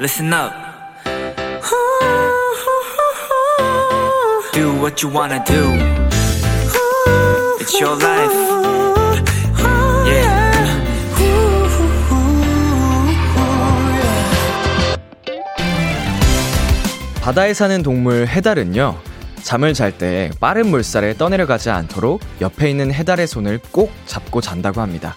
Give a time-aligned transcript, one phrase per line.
[0.00, 0.50] listen up.
[4.54, 5.76] Do what you wanna do.
[7.60, 8.32] It's your life.
[10.06, 10.50] Yeah.
[17.20, 18.98] 바다에 사는 동물 해달은요,
[19.42, 25.14] 잠을 잘 때 빠른 물살에 떠내려가지 않도록 옆에 있는 해달의 손을 꼭 잡고 잔다고 합니다.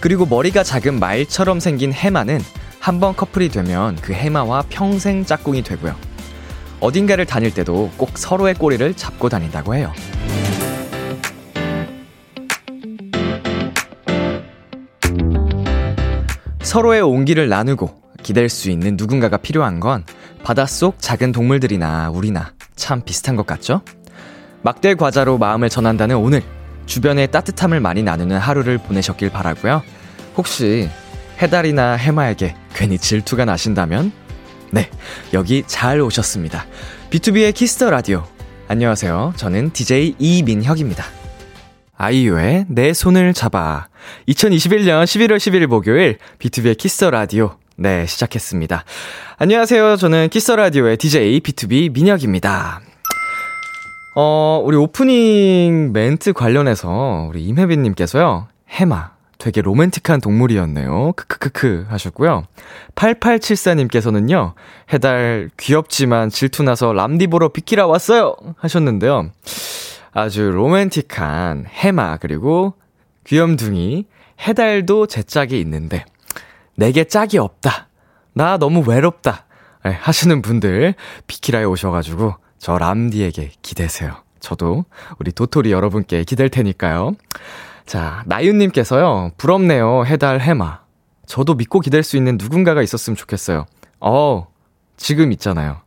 [0.00, 2.40] 그리고 머리가 작은 말처럼 생긴 해마는
[2.88, 5.94] 한 번 커플이 되면 그 해마와 평생 짝꿍이 되고요.
[6.80, 9.92] 어딘가를 다닐 때도 꼭 서로의 꼬리를 잡고 다닌다고 해요.
[16.62, 17.90] 서로의 온기를 나누고
[18.22, 20.04] 기댈 수 있는 누군가가 필요한 건
[20.42, 23.82] 바닷속 작은 동물들이나 우리나 참 비슷한 것 같죠?
[24.62, 26.42] 막대 과자로 마음을 전한다는 오늘
[26.86, 29.82] 주변의 따뜻함을 많이 나누는 하루를 보내셨길 바라고요.
[30.38, 30.88] 혹시
[31.40, 34.12] 해달이나 해마에게 괜히 질투가 나신다면
[34.70, 34.90] 네,
[35.32, 36.66] 여기 잘 오셨습니다.
[37.10, 38.24] B2B의 키스터 라디오.
[38.68, 39.32] 안녕하세요.
[39.36, 41.04] 저는 DJ 이민혁입니다.
[41.96, 43.88] 아이유의 내 손을 잡아.
[44.28, 47.56] 2021년 11월 11일 목요일 B2B의 키스터 라디오.
[47.76, 48.84] 네, 시작했습니다.
[49.38, 49.96] 안녕하세요.
[49.96, 52.80] 저는 키스터 라디오의 DJ B2B 민혁입니다.
[54.16, 58.48] 어, 우리 오프닝 멘트 관련해서 우리 임혜빈님께서요.
[58.68, 59.17] 해마.
[59.38, 61.12] 되게 로맨틱한 동물이었네요.
[61.12, 62.44] 크크크크 하셨고요.
[62.96, 64.54] 8874님께서는요.
[64.92, 68.34] 해달 귀엽지만 질투나서 람디 보러 비키라 왔어요.
[68.58, 69.30] 하셨는데요.
[70.12, 72.74] 아주 로맨틱한 해마 그리고
[73.24, 74.06] 귀염둥이
[74.46, 76.04] 해달도 제 짝이 있는데
[76.74, 77.88] 내게 짝이 없다.
[78.32, 79.46] 나 너무 외롭다.
[79.84, 80.94] 네, 하시는 분들
[81.28, 84.16] 비키라에 오셔가지고 저 람디에게 기대세요.
[84.40, 84.84] 저도
[85.18, 87.12] 우리 도토리 여러분께 기댈 테니까요.
[87.88, 90.80] 자, 나윤님께서요, 부럽네요, 해달, 해마.
[91.24, 93.64] 저도 믿고 기댈 수 있는 누군가가 있었으면 좋겠어요.
[94.00, 94.46] 어,
[94.98, 95.80] 지금 있잖아요.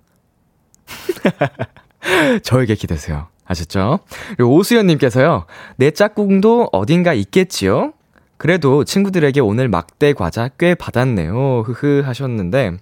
[2.42, 3.28] 저에게 기대세요.
[3.46, 4.00] 아셨죠?
[4.36, 7.94] 그리고 오수연님께서요, 내 짝꿍도 어딘가 있겠지요?
[8.38, 11.66] 그래도 친구들에게 오늘 막대 과자 꽤 받았네요.
[11.68, 12.78] 흐흐 하셨는데,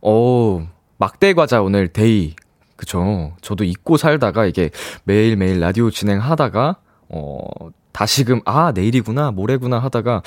[0.00, 0.62] 오,
[0.96, 2.34] 막대 과자 오늘 데이.
[2.76, 3.34] 그쵸.
[3.42, 4.70] 저도 잊고 살다가 이게
[5.04, 10.22] 매일매일 라디오 진행하다가, 어, 다시금, 아, 내일이구나, 모레구나 하다가,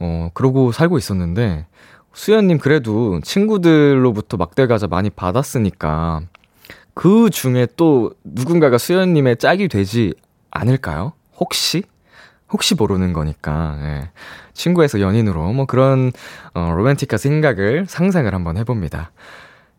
[0.00, 1.66] 어, 그러고 살고 있었는데,
[2.14, 6.22] 수연님 그래도 친구들로부터 막대 과자 많이 받았으니까,
[6.94, 10.14] 그 중에 또 누군가가 수연님의 짝이 되지
[10.50, 11.12] 않을까요?
[11.38, 11.82] 혹시?
[12.50, 14.10] 혹시 모르는 거니까, 예.
[14.54, 16.10] 친구에서 연인으로 뭐 그런,
[16.54, 19.10] 어, 로맨틱한 생각을 상상을 한번 해봅니다.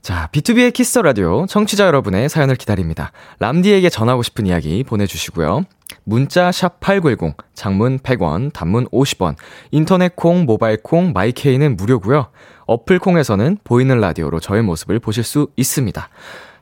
[0.03, 3.12] 자, B2B의 키스터 라디오 청취자 여러분의 사연을 기다립니다.
[3.40, 5.63] 람디에게 전하고 싶은 이야기 보내주시고요.
[6.05, 9.35] 문자 샵 #8910 장문 100원, 단문 50원,
[9.71, 12.27] 인터넷 콩, 모바일 콩, 마이케이는 무료고요.
[12.67, 16.09] 어플 콩에서는 보이는 라디오로 저의 모습을 보실 수 있습니다.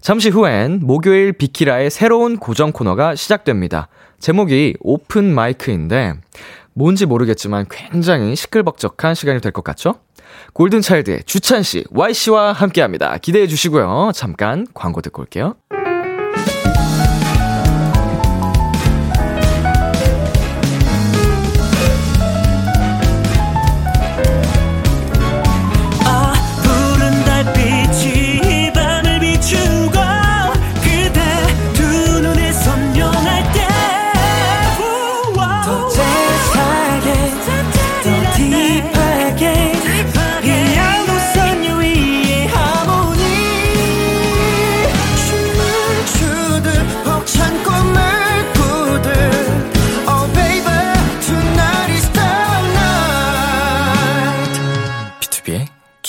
[0.02, 3.88] 잠시 후엔 목요일 비키라의 새로운 고정 코너가 시작됩니다.
[4.20, 6.14] 제목이 오픈 마이크인데
[6.74, 9.96] 뭔지 모르겠지만 굉장히 시끌벅적한 시간이 될 것 같죠?
[10.54, 13.18] 골든차일드의 주찬씨, Y씨와 함께 합니다.
[13.22, 14.12] 기대해 주시고요.
[14.16, 15.56] 잠깐 광고 듣고 올게요.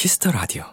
[0.05, 0.65] Kiss the Radio.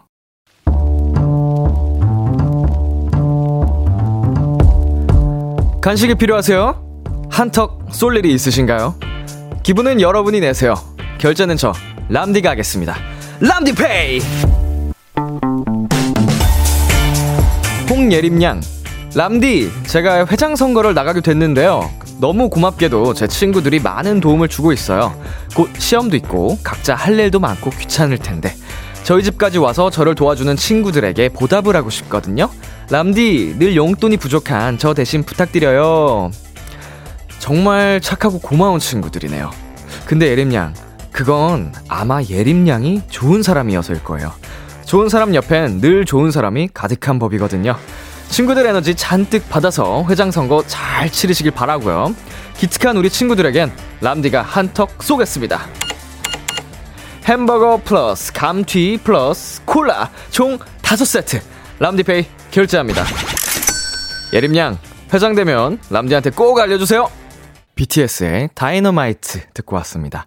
[5.80, 7.06] 간식이 필요하세요?
[7.30, 8.94] 한턱 쏠 일이 있으신가요?
[9.62, 10.74] 기분은 여러분이 내세요.
[11.16, 11.72] 결제는 저
[12.10, 12.94] 람디가 하겠습니다.
[13.40, 14.20] 람디페이.
[17.88, 18.60] 홍예림양
[19.14, 21.90] 람디 제가 회장 선거를 나가게 됐는데요.
[22.20, 25.18] 너무 고맙게도 제 친구들이 많은 도움을 주고 있어요.
[25.56, 28.54] 곧 시험도 있고 각자 할 일도 많고 귀찮을 텐데
[29.04, 32.48] 저희 집까지 와서 저를 도와주는 친구들에게 보답을 하고 싶거든요.
[32.90, 36.30] 람디 늘 용돈이 부족한 저 대신 부탁드려요.
[37.38, 39.50] 정말 착하고 고마운 친구들이네요.
[40.06, 40.74] 근데 예림양
[41.10, 44.32] 그건 아마 예림양이 좋은 사람이어서일 거예요.
[44.86, 47.76] 좋은 사람 옆엔 늘 좋은 사람이 가득한 법이거든요.
[48.28, 52.14] 친구들 에너지 잔뜩 받아서 회장 선거 잘 치르시길 바라고요.
[52.56, 55.66] 기특한 우리 친구들에겐 람디가 한턱 쏘겠습니다.
[57.24, 61.40] 햄버거 플러스 감튀 플러스 콜라 총 5세트
[61.78, 63.04] 람디페이 결제합니다.
[64.32, 64.76] 예림양
[65.14, 67.08] 회장되면 람디한테 꼭 알려주세요.
[67.76, 70.26] BTS의 다이너마이트 듣고 왔습니다.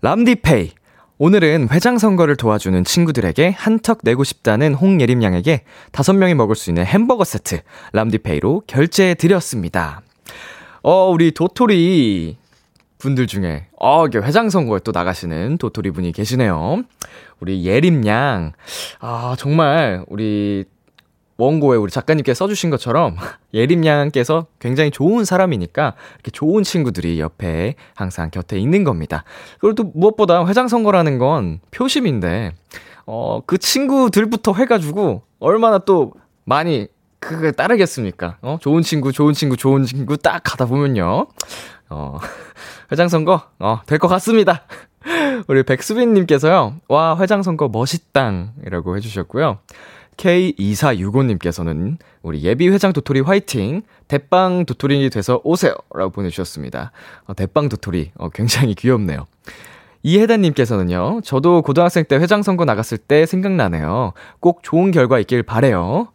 [0.00, 0.72] 람디페이
[1.18, 5.62] 오늘은 회장 선거를 도와주는 친구들에게 한턱 내고 싶다는 홍예림 양에게
[5.92, 7.60] 다섯 명이 먹을 수 있는 햄버거 세트
[7.92, 10.02] 람디페이로 결제해 드렸습니다.
[10.82, 12.36] 어, 우리 도토리
[13.02, 16.84] 분들 중에 어, 이게 회장 선거에 또 나가시는 도토리 분이 계시네요.
[17.40, 18.52] 우리 예림 양.
[19.00, 20.64] 아, 정말 우리
[21.36, 23.16] 원고에 우리 작가님께 써주신 것처럼
[23.52, 29.24] 예림 양께서 굉장히 좋은 사람이니까 이렇게 좋은 친구들이 옆에 항상 곁에 있는 겁니다.
[29.58, 32.52] 그리고 또 무엇보다 회장 선거라는 건 표심인데,
[33.06, 36.12] 어, 그 친구들부터 해가지고 얼마나 또
[36.44, 36.86] 많이
[37.18, 38.38] 그게 따르겠습니까?
[38.42, 41.26] 어, 좋은 친구, 좋은 친구, 좋은 친구 딱 가다 보면요.
[41.92, 42.18] 어,
[42.90, 44.62] 회장 선거, 어, 될 것 같습니다.
[45.48, 49.58] 우리 백수빈님께서요, 와, 회장 선거 멋있당 이라고 해주셨고요.
[50.16, 53.82] K2465님께서는 우리 예비 회장 도토리 화이팅!
[54.08, 55.74] 대빵 도토리 돼서 오세요!
[55.94, 56.92] 라고 보내주셨습니다.
[57.26, 59.26] 어, 대빵 도토리, 어, 굉장히 귀엽네요.
[60.04, 64.12] 이혜단님께서는요, 저도 고등학생 때 회장 선거 나갔을 때 생각나네요.
[64.40, 66.08] 꼭 좋은 결과 있길 바래요.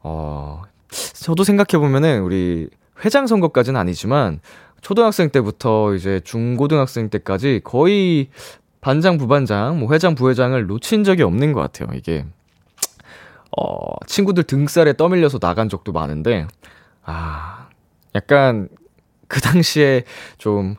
[0.00, 2.68] 어, 저도 생각해보면은 우리
[3.04, 4.40] 회장 선거까지는 아니지만,
[4.84, 8.28] 초등학생 때부터 이제 중고등학생 때까지 거의
[8.82, 11.88] 반장, 부반장, 뭐 회장, 부회장을 놓친 적이 없는 것 같아요.
[11.96, 12.26] 이게
[13.56, 16.46] 어, 친구들 등살에 떠밀려서 나간 적도 많은데,
[17.02, 17.68] 아,
[18.14, 18.68] 약간
[19.26, 20.04] 그 당시에
[20.36, 20.76] 좀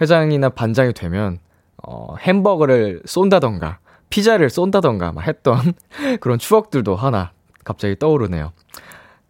[0.00, 1.40] 회장이나 반장이 되면,
[1.82, 3.80] 어, 햄버거를 쏜다던가,
[4.10, 5.58] 피자를 쏜다던가 막 했던
[6.20, 7.32] 그런 추억들도 하나
[7.64, 8.52] 갑자기 떠오르네요.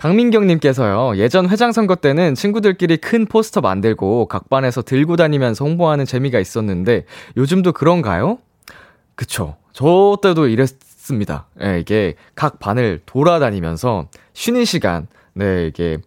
[0.00, 6.40] 강민경님께서요, 예전 회장 선거 때는 친구들끼리 큰 포스터 만들고 각 반에서 들고 다니면서 홍보하는 재미가
[6.40, 7.04] 있었는데,
[7.36, 8.38] 요즘도 그런가요?
[9.14, 9.56] 그쵸.
[9.74, 11.48] 저 때도 이랬, 습니다.
[11.62, 15.98] 예, 이게 각 반을 돌아다니면서 쉬는 시간, 네, 이게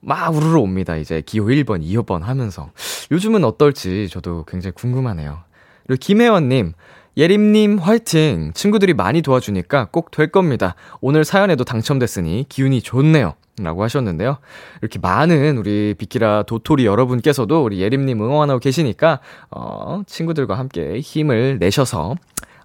[0.00, 0.94] 막 우르르 옵니다.
[0.94, 2.70] 이제 기호 1번, 2번 하면서.
[3.10, 5.40] 요즘은 어떨지 저도 굉장히 궁금하네요.
[5.88, 6.74] 그리고 김혜원님,
[7.16, 8.52] 예림님 화이팅!
[8.54, 10.74] 친구들이 많이 도와주니까 꼭 될 겁니다.
[11.00, 13.34] 오늘 사연에도 당첨됐으니 기운이 좋네요.
[13.60, 14.38] 라고 하셨는데요.
[14.80, 19.20] 이렇게 많은 우리 비키라 도토리 여러분께서도 우리 예림님 응원하고 계시니까,
[19.50, 22.14] 어, 친구들과 함께 힘을 내셔서,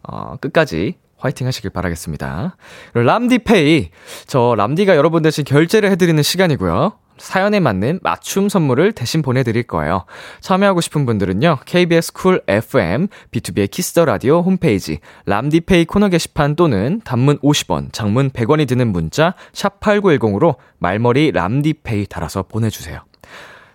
[0.03, 2.55] 어, 끝까지 화이팅 하시길 바라겠습니다.
[2.93, 3.89] 람디페이.
[4.27, 6.93] 저 람디가 여러분 대신 결제를 해드리는 시간이고요.
[7.19, 10.05] 사연에 맞는 맞춤 선물을 대신 보내드릴 거예요.
[10.41, 17.39] 참여하고 싶은 분들은요, KBS 쿨 FM, B2B의 키스터 라디오 홈페이지, 람디페이 코너 게시판 또는 단문
[17.39, 23.01] 50원, 장문 100원이 드는 문자, 샵8910으로 말머리 람디페이 달아서 보내주세요.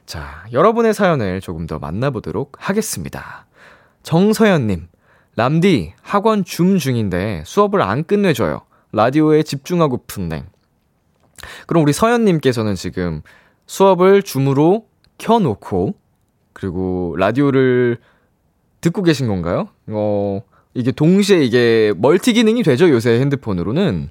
[0.07, 3.47] 자, 여러분의 사연을 조금 더 만나보도록 하겠습니다.
[4.03, 4.89] 정서연님,
[5.37, 8.63] 람디, 학원 줌 중인데 수업을 안 끝내줘요.
[8.93, 10.45] 라디오에 집중하고픈 데.
[11.67, 13.23] 그럼 우리 서연님께서는 지금
[13.67, 14.87] 수업을 줌으로
[15.19, 15.95] 켜놓고,
[16.53, 17.99] 그리고 라디오를
[18.81, 19.69] 듣고 계신 건가요?
[19.89, 20.43] 어,
[20.75, 24.09] 이게 동시에 이게 멀티 기능이 되죠, 요새 핸드폰으로는.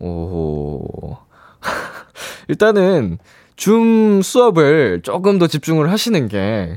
[0.00, 1.16] 오.
[2.48, 3.18] 일단은
[3.56, 6.76] 줌 수업을 조금 더 집중을 하시는 게,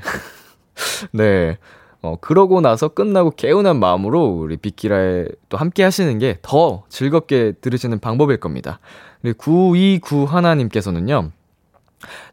[1.12, 1.58] 네.
[2.02, 8.00] 어, 그러고 나서 끝나고 개운한 마음으로 우리 빅키라에 또 함께 하시는 게 더 즐겁게 들으시는
[8.00, 8.80] 방법일 겁니다.
[9.22, 11.32] 그리고 929 하나님께서는요,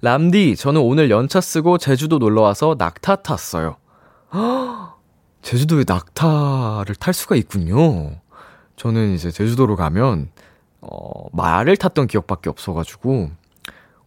[0.01, 3.77] 람디, 저는 오늘 연차 쓰고 제주도 놀러 와서 낙타 탔어요.
[5.43, 8.13] 제주도에 낙타를 탈 수가 있군요.
[8.77, 10.31] 저는 이제 제주도로 가면,
[10.81, 13.31] 어, 말을 탔던 기억밖에 없어가지고,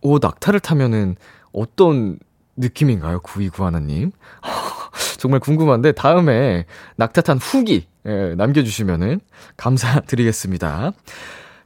[0.02, 1.16] 오, 낙타를 타면은
[1.54, 2.18] 어떤
[2.62, 3.20] 느낌인가요?
[3.22, 4.12] 929 하나님?
[5.18, 6.66] 정말 궁금한데 다음에
[6.96, 9.20] 낙타탄 후기 예, 남겨주시면은
[9.58, 10.92] 감사드리겠습니다.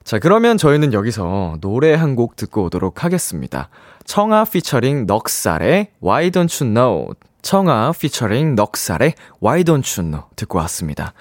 [0.04, 3.70] 자, 그러면 저희는 여기서 노래 한 곡 듣고 오도록 하겠습니다.
[4.06, 10.58] 청하 피처링 넉살의 Why Don't You Know 청하 피처링 넉살의 Why Don't You Know 듣고
[10.60, 11.14] 왔습니다.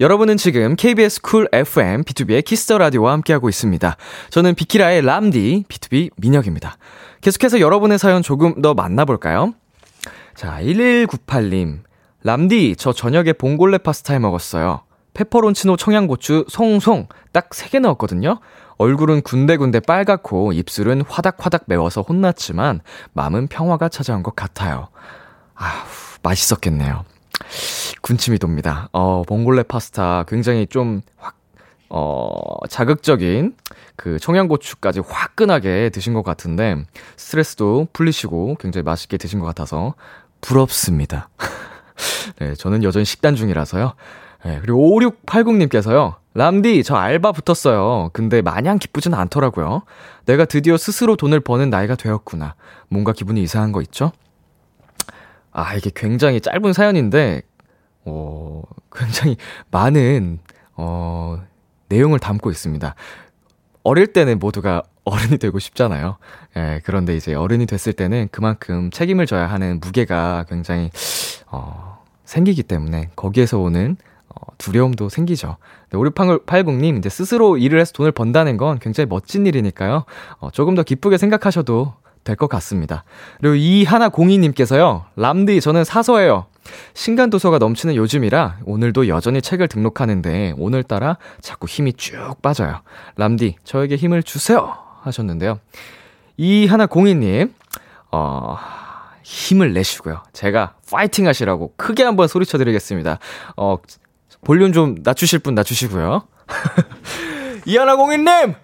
[0.00, 3.96] 여러분은 지금 KBS 쿨 FM B2B의 키스터 라디오와 함께하고 있습니다.
[4.30, 6.78] 저는 비키라의 람디 B2B 민혁입니다.
[7.20, 9.54] 계속해서 여러분의 사연 조금 더 만나볼까요?
[10.34, 11.80] 자, 1198님.
[12.22, 14.82] 람디, 저 저녁에 봉골레 파스타 해 먹었어요.
[15.14, 18.40] 페퍼론치노 청양고추 송송 딱 3개 넣었거든요.
[18.78, 22.80] 얼굴은 군데군데 빨갛고 입술은 화닥화닥 매워서 혼났지만
[23.12, 24.88] 마음은 평화가 찾아온 것 같아요.
[25.54, 25.86] 아우,
[26.22, 27.04] 맛있었겠네요.
[28.00, 28.88] 군침이 돕니다.
[28.92, 31.36] 어, 봉골레 파스타 굉장히 좀 확,
[31.90, 32.30] 어,
[32.68, 33.56] 자극적인
[33.96, 36.76] 그 청양고추까지 화끈하게 드신 것 같은데
[37.16, 39.94] 스트레스도 풀리시고 굉장히 맛있게 드신 것 같아서
[40.40, 41.28] 부럽습니다.
[42.38, 43.94] 네, 저는 여전히 식단 중이라서요.
[44.44, 46.14] 네, 그리고 5680님께서요.
[46.32, 48.10] 람디, 저 알바 붙었어요.
[48.12, 49.82] 근데 마냥 기쁘진 않더라고요.
[50.26, 52.54] 내가 드디어 스스로 돈을 버는 나이가 되었구나.
[52.88, 54.12] 뭔가 기분이 이상한 거 있죠?
[55.50, 57.42] 아, 이게 굉장히 짧은 사연인데,
[58.04, 59.36] 어, 굉장히
[59.72, 60.38] 많은,
[60.76, 61.42] 어,
[61.90, 62.94] 내용을 담고 있습니다.
[63.82, 66.16] 어릴 때는 모두가 어른이 되고 싶잖아요.
[66.56, 70.90] 예, 그런데 이제 어른이 됐을 때는 그만큼 책임을 져야 하는 무게가 굉장히,
[71.50, 73.96] 어, 생기기 때문에 거기에서 오는
[74.28, 75.56] 어, 두려움도 생기죠.
[75.90, 80.04] 네, 우리 80님, 이제 스스로 일을 해서 돈을 번다는 건 굉장히 멋진 일이니까요.
[80.38, 83.02] 어, 조금 더 기쁘게 생각하셔도 될 것 같습니다.
[83.40, 86.46] 그리고 이 하나 공이님께서요, 람디, 저는 사서예요.
[86.94, 92.82] 신간 도서가 넘치는 요즘이라 오늘도 여전히 책을 등록하는데 오늘따라 자꾸 힘이 쭉 빠져요.
[93.16, 94.76] 람디, 저에게 힘을 주세요.
[95.02, 95.58] 하셨는데요.
[96.36, 97.54] 이 하나 공이님,
[98.12, 98.58] 어,
[99.22, 100.22] 힘을 내시고요.
[100.32, 103.18] 제가 파이팅 하시라고 크게 한번 소리쳐 드리겠습니다.
[103.56, 103.76] 어,
[104.44, 106.22] 볼륨 좀 낮추실 분 낮추시고요.
[107.66, 108.54] 이하나 공인님, 파이팅!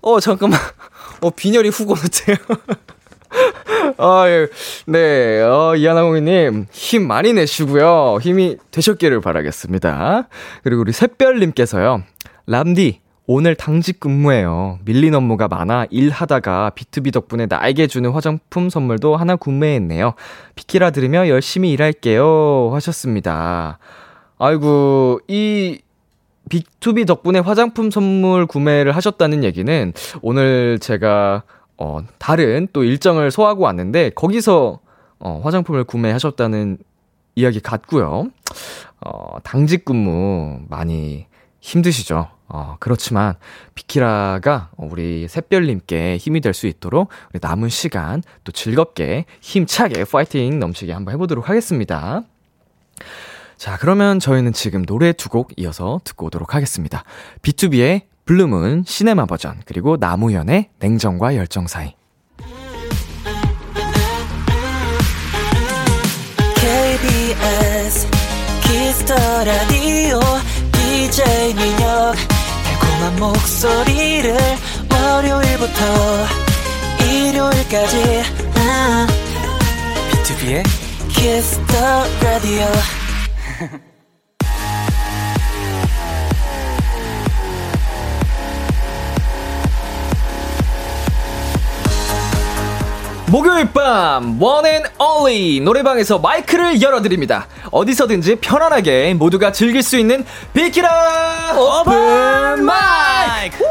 [0.00, 0.58] 어, 잠깐만.
[1.20, 2.36] 어, 빈혈이 후고 못해요.
[3.98, 4.48] 아, 예.
[4.86, 8.18] 네, 어, 이하나 공인님, 힘 많이 내시고요.
[8.20, 10.28] 힘이 되셨기를 바라겠습니다.
[10.62, 12.02] 그리고 우리 샛별님께서요.
[12.46, 14.78] 람디, 오늘 당직 근무예요.
[14.86, 20.14] 밀린 업무가 많아 일하다가 비투비 덕분에 나에게 주는 화장품 선물도 하나 구매했네요.
[20.54, 22.70] 비키라 들으며 열심히 일할게요.
[22.72, 23.78] 하셨습니다.
[24.38, 25.78] 아이고, 이
[26.48, 31.42] 비투비 덕분에 화장품 선물 구매를 하셨다는 얘기는 오늘 제가
[31.76, 34.80] 어, 다른 또 일정을 소화하고 왔는데 거기서
[35.20, 36.78] 어, 화장품을 구매하셨다는
[37.34, 38.28] 이야기 같고요.
[39.00, 41.26] 어, 당직 근무 많이
[41.60, 42.28] 힘드시죠?
[42.48, 43.34] 어, 그렇지만
[43.74, 50.92] 비키라가 우리 샛별님께 힘이 될 수 있도록 우리 남은 시간 또 즐겁게 힘차게 파이팅 넘치게
[50.92, 52.22] 한번 해보도록 하겠습니다.
[53.58, 57.04] 자, 그러면 저희는 지금 노래 두 곡 이어서 듣고 오도록 하겠습니다.
[57.42, 61.94] B2B의 블루문 시네마 버전 그리고 나무현의 냉정과 열정 사이.
[66.78, 68.06] KBS
[68.62, 70.20] Kiss the Radio
[70.72, 72.14] DJ 민혁
[72.64, 74.36] 달콤한 목소리를
[74.92, 75.80] 월요일부터
[77.04, 78.22] 일요일까지
[80.12, 80.62] 비투비의
[81.08, 82.66] Kiss the Radio
[93.30, 97.46] 목요일 밤 one and only 노래방에서 마이크를 열어드립니다.
[97.70, 100.24] 어디서든지 편안하게 모두가 즐길 수 있는
[100.54, 103.64] 비키라 오픈 마이크.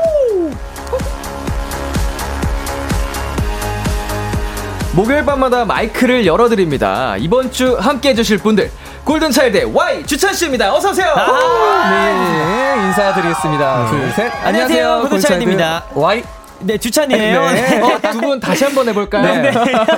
[4.93, 7.17] 목요일 밤마다 마이크를 열어드립니다.
[7.17, 8.71] 이번 주 함께 해주실 분들
[9.07, 10.73] 골든차일드 Y 주찬씨입니다.
[10.75, 11.13] 어서오세요.
[11.15, 13.89] 아, 네, 인사드리겠습니다.
[13.89, 14.29] 둘, 셋.
[14.43, 15.85] 안녕하세요, 골든차일드입니다.
[15.93, 16.23] Y.
[16.59, 17.51] 네, 주찬이에요.
[17.51, 17.81] 네.
[17.81, 19.41] 어, 두분 다시 한번 해볼까요?
[19.43, 19.51] 네.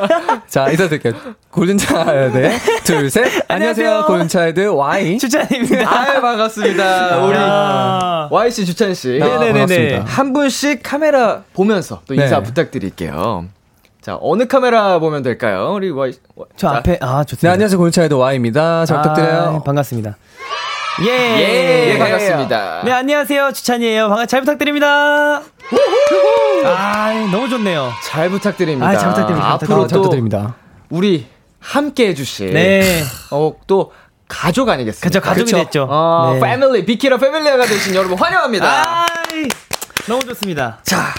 [0.47, 1.13] 자, 인사드릴게요.
[1.49, 2.51] 골든차일드.
[2.83, 3.25] 둘, 셋.
[3.47, 5.17] 안녕하세요, 골든차일드 Y.
[5.17, 5.89] 주찬입니다.
[5.91, 7.17] 아유, 반갑습니다.
[7.25, 8.29] 우리 아.
[8.31, 9.21] Y씨, 주찬씨.
[9.23, 9.53] 아, 네네네네.
[9.53, 10.03] 반갑습니다.
[10.05, 12.43] 한 분씩 카메라 보면서 또 인사 네.
[12.43, 13.47] 부탁드릴게요.
[14.01, 15.73] 자, 어느 카메라 보면 될까요?
[15.73, 16.13] 우리 Y.
[16.55, 17.49] 저 자, 앞에, 아, 좋습니다.
[17.49, 18.85] 네, 안녕하세요, 골든차일드 Y입니다.
[18.85, 19.63] 잘 아, 부탁드려요.
[19.65, 20.15] 반갑습니다.
[21.05, 21.91] 예.
[21.93, 22.81] 예, 반갑습니다.
[22.85, 23.51] 네, 안녕하세요.
[23.51, 24.07] 주찬이에요.
[24.09, 25.41] 반갑, 잘 부탁드립니다.
[26.65, 27.91] 아, 너무 좋네요.
[28.05, 28.87] 잘 부탁드립니다.
[28.87, 29.45] 아, 잘 부탁드립니다.
[29.47, 30.55] 잘 앞으로 잘또 부탁드립니다.
[30.89, 31.27] 우리
[31.59, 32.53] 함께 해주실.
[32.53, 33.03] 네.
[33.31, 33.91] 어, 또
[34.29, 35.07] 가족 아니겠습니까?
[35.07, 35.57] 그쵸, 가족이 그쵸?
[35.63, 35.87] 됐죠.
[35.89, 36.39] 어, 네.
[36.39, 39.01] 패밀리, 비키라 패밀리가 되신 여러분 환영합니다.
[39.03, 39.47] 아이,
[40.07, 40.79] 너무 좋습니다.
[40.83, 41.13] 자,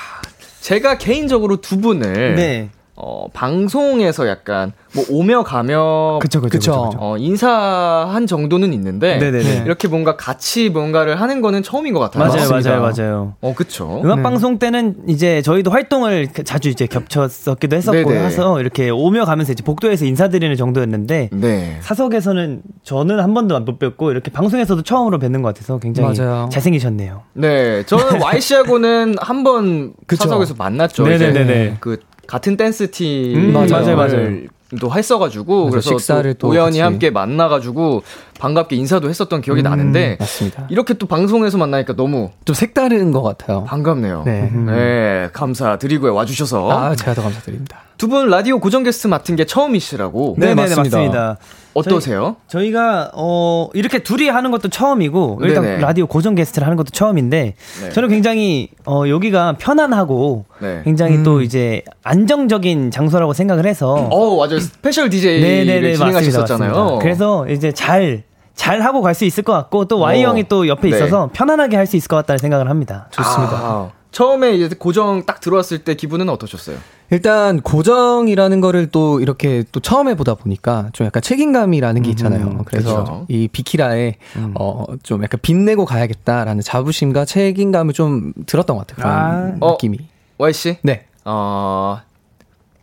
[0.61, 2.69] 제가 개인적으로 두 분을 네.
[3.02, 6.59] 어, 방송에서 약간 뭐 오며 가며 그쵸, 그쵸.
[6.59, 6.88] 그쵸.
[6.90, 6.99] 그쵸.
[7.00, 9.62] 어, 인사한 정도는 있는데 네네네.
[9.64, 12.25] 이렇게 뭔가 같이 뭔가를 하는 거는 처음인 것 같아요.
[12.25, 12.78] 맞아요, 맞습니다.
[12.78, 13.35] 맞아요, 맞아요.
[13.40, 14.02] 어, 그쵸.
[14.04, 14.23] 음악 네.
[14.23, 18.25] 방송 때는 이제 저희도 활동을 자주 이제 겹쳤었기도 했었고 네네.
[18.26, 21.78] 해서 이렇게 오며 가면서 이제 복도에서 인사드리는 정도였는데 네.
[21.80, 26.50] 사석에서는 저는 한 번도 못 뵙고 이렇게 방송에서도 처음으로 뵙는 것 같아서 굉장히 맞아요.
[26.52, 27.23] 잘생기셨네요.
[27.33, 30.25] 네, 저는 Y씨하고는 한번 그쵸.
[30.25, 31.04] 사석에서 만났죠.
[31.07, 31.42] 네네네네.
[31.42, 31.99] 이제 그
[32.31, 34.39] 같은 댄스 팀 음, 맞아요, 맞아요.
[34.81, 35.69] 또 했어가지고.
[35.71, 36.81] 그래서 식사를 또또 우연히 같이.
[36.81, 38.05] 함께 만나가지고
[38.39, 40.69] 반갑게 인사도 했었던 기억이 나는데 맞습니다.
[40.71, 43.65] 이렇게 또 방송에서 만나니까 너무 좀 색다른 것 같아요.
[43.65, 44.23] 반갑네요.
[44.25, 44.49] 네.
[44.53, 47.79] 네, 감사드리고요 와주셔서 아, 제가 더 감사드립니다.
[47.99, 50.37] 두 분 라디오 고정 게스트 맡은 게 처음이시라고.
[50.39, 50.97] 네, 네, 맞습니다.
[50.99, 51.37] 맞습니다.
[51.75, 52.37] 어떠세요?
[52.49, 55.81] 저희, 가 어 이렇게 둘이 하는 것도 처음이고 일단 네네.
[55.81, 57.91] 라디오 고정 게스트를 하는 것도 처음인데 네.
[57.91, 60.83] 저는 굉장히 어 여기가 편안하고 네.
[60.85, 61.23] 굉장히 음.
[61.23, 66.73] 또 이제 안정적인 장소라고 생각을 해서 어 맞아요 special DJ 네네네 진행하셨잖아요.
[66.73, 66.99] 맞습니다.
[67.03, 68.23] 그래서 이제 잘
[68.55, 70.29] 잘 하고 갈 수 있을 것 같고 또 Y 어.
[70.29, 70.97] 형이 또 옆에 네.
[70.97, 73.09] 있어서 편안하게 할 수 있을 것 같다는 생각을 합니다.
[73.11, 73.53] 좋습니다.
[73.57, 73.91] 아.
[74.12, 76.77] 처음에 이제 고정 딱 들어왔을 때 기분은 어떠셨어요?
[77.11, 82.47] 일단 고정이라는 거를 또 이렇게 또 처음 해보다 보니까 좀 약간 책임감이라는 게 있잖아요.
[82.47, 83.26] 음, 그래서 그렇죠.
[83.29, 84.52] 이 비키라에 음.
[84.55, 89.02] 어좀 약간 빛내고 가야겠다라는 자부심과 책임감을 좀 들었던 것 같아요.
[89.02, 89.71] 그런 아.
[89.73, 89.99] 느낌이.
[90.00, 90.05] 어,
[90.38, 90.76] Y 씨?
[90.83, 91.07] 네.
[91.25, 92.00] 어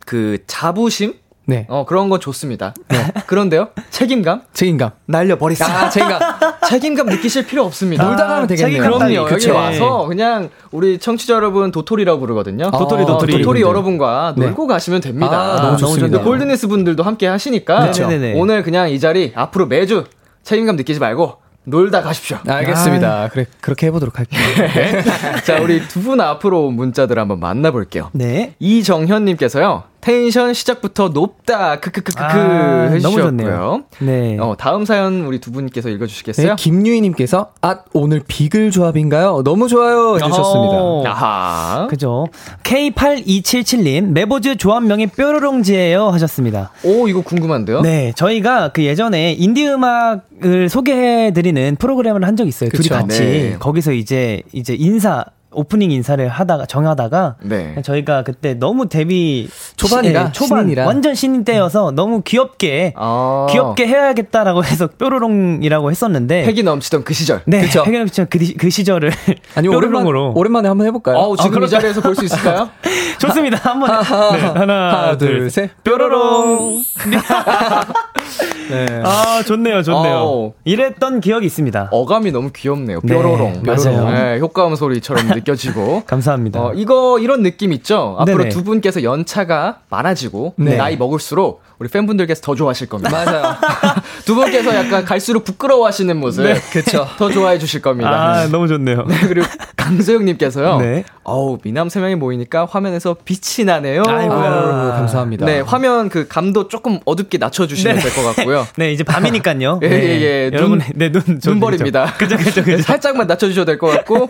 [0.08, 1.12] 그 자부심?
[1.48, 1.64] 네.
[1.70, 2.74] 어, 그런 건 좋습니다.
[2.88, 3.10] 네.
[3.26, 3.68] 그런데요?
[3.90, 4.42] 책임감?
[4.52, 4.90] 책임감.
[5.06, 5.66] 날려버리세요.
[5.66, 6.20] 아, 책임감.
[6.68, 8.04] 책임감 느끼실 필요 없습니다.
[8.04, 8.82] 놀다 가면 되겠네요.
[8.82, 9.24] 그럼요.
[9.24, 9.48] 그쵸.
[9.48, 12.66] 여기 와서 그냥 우리 청취자 여러분 도토리라고 부르거든요.
[12.66, 13.32] 아, 도토리, 도토리.
[13.38, 14.44] 도토리 여러분과 네.
[14.44, 15.54] 놀고 가시면 됩니다.
[15.54, 16.20] 아, 너무 좋습니다.
[16.20, 18.34] 골드니스 분들도 함께 하시니까 네네네.
[18.38, 20.04] 오늘 그냥 이 자리 앞으로 매주
[20.42, 22.38] 책임감 느끼지 말고 놀다 가십시오.
[22.46, 23.22] 알겠습니다.
[23.24, 23.28] 아.
[23.28, 24.40] 그래 그렇게 해보도록 할게요.
[24.74, 25.02] 네.
[25.44, 28.10] 자, 우리 두 분 앞으로 문자들 한번 만나볼게요.
[28.12, 28.54] 네.
[28.58, 29.84] 이정현님께서요.
[30.00, 31.80] 텐션 시작부터 높다.
[31.80, 33.82] 크크크크크 아, 해주셨고요.
[34.00, 34.38] 네.
[34.38, 36.46] 어, 다음 사연 우리 두 분께서 읽어주시겠어요?
[36.48, 39.42] 네, 김유희님께서 아 오늘 비글 조합인가요?
[39.44, 40.76] 너무 좋아요 해주셨습니다.
[40.80, 41.86] 어, 아하.
[41.90, 42.26] 그죠.
[42.62, 46.70] K8277님 메보즈 조합명이 뾰로롱지예요 하셨습니다.
[46.84, 47.80] 오 이거 궁금한데요?
[47.82, 52.70] 네, 저희가 그 예전에 인디 음악을 소개해드리는 프로그램을 한 적 있어요.
[52.70, 52.84] 그쵸?
[52.84, 53.56] 둘이 같이 네.
[53.58, 57.80] 거기서 이제 이제 인사 오프닝 인사를 하다가 정하다가 네.
[57.82, 60.24] 저희가 그때 너무 데뷔 초반이라?
[60.26, 60.86] 네, 초반 신인이라.
[60.86, 67.40] 완전 신인 때여서 너무 귀엽게 아~ 귀엽게 해야겠다라고 해서 뾰로롱이라고 했었는데 핵이 넘치던 그 시절.
[67.46, 67.82] 네 그쵸?
[67.86, 69.10] 핵이 넘치던 그, 그 시절을
[69.56, 70.32] 아니 뾰로롱으로.
[70.36, 71.16] 오랜만, 에 한번 해볼까요?
[71.16, 72.68] 어, 지금 아, 이 자리에서 볼 수 있을까요?
[73.18, 73.58] 좋습니다.
[73.70, 74.40] 한번 하나, 네.
[74.60, 75.82] 하나, 둘셋.
[75.82, 76.82] 뾰로롱.
[78.70, 78.86] 네.
[79.02, 80.16] 아 좋네요 좋네요.
[80.18, 80.52] 어.
[80.64, 81.88] 이랬던 기억이 있습니다.
[81.90, 83.00] 어감이 너무 귀엽네요.
[83.00, 83.62] 뾰로롱.
[83.62, 84.10] 네, 맞아요.
[84.10, 86.04] 네, 효과음 소리처럼 느껴지고.
[86.06, 86.60] 감사합니다.
[86.60, 88.16] 어, 이거, 이런 느낌 있죠?
[88.18, 88.48] 앞으로 네네.
[88.50, 90.76] 두 분께서 연차가 많아지고, 네.
[90.76, 93.10] 나이 먹을수록, 우리 팬분들께서 더 좋아하실 겁니다.
[93.24, 93.54] 맞아요.
[94.24, 96.42] 두 분께서 약간 갈수록 부끄러워하시는 모습.
[96.44, 97.06] 네, 그쵸.
[97.18, 98.10] 더 좋아해 주실 겁니다.
[98.10, 99.04] 아, 너무 좋네요.
[99.06, 100.78] 네, 그리고 강소영 님께서요.
[100.80, 101.04] 네.
[101.22, 104.02] 어우, 미남 세 명이 모이니까 화면에서 빛이 나네요.
[104.06, 104.50] 아이고야.
[104.50, 105.46] 아, 감사합니다.
[105.46, 108.02] 네, 화면 그 감도 조금 어둡게 낮춰 주시면 네.
[108.02, 108.66] 될것 같고요.
[108.76, 109.78] 네, 이제 밤이니까요.
[109.84, 110.50] 예, 예, 예.
[110.52, 112.14] 여러분, 네, 눈, 눈버립니다.
[112.18, 112.82] 그죠, 그죠, 그죠.
[112.82, 114.26] 살짝만 낮춰 주셔도 될 것 같고.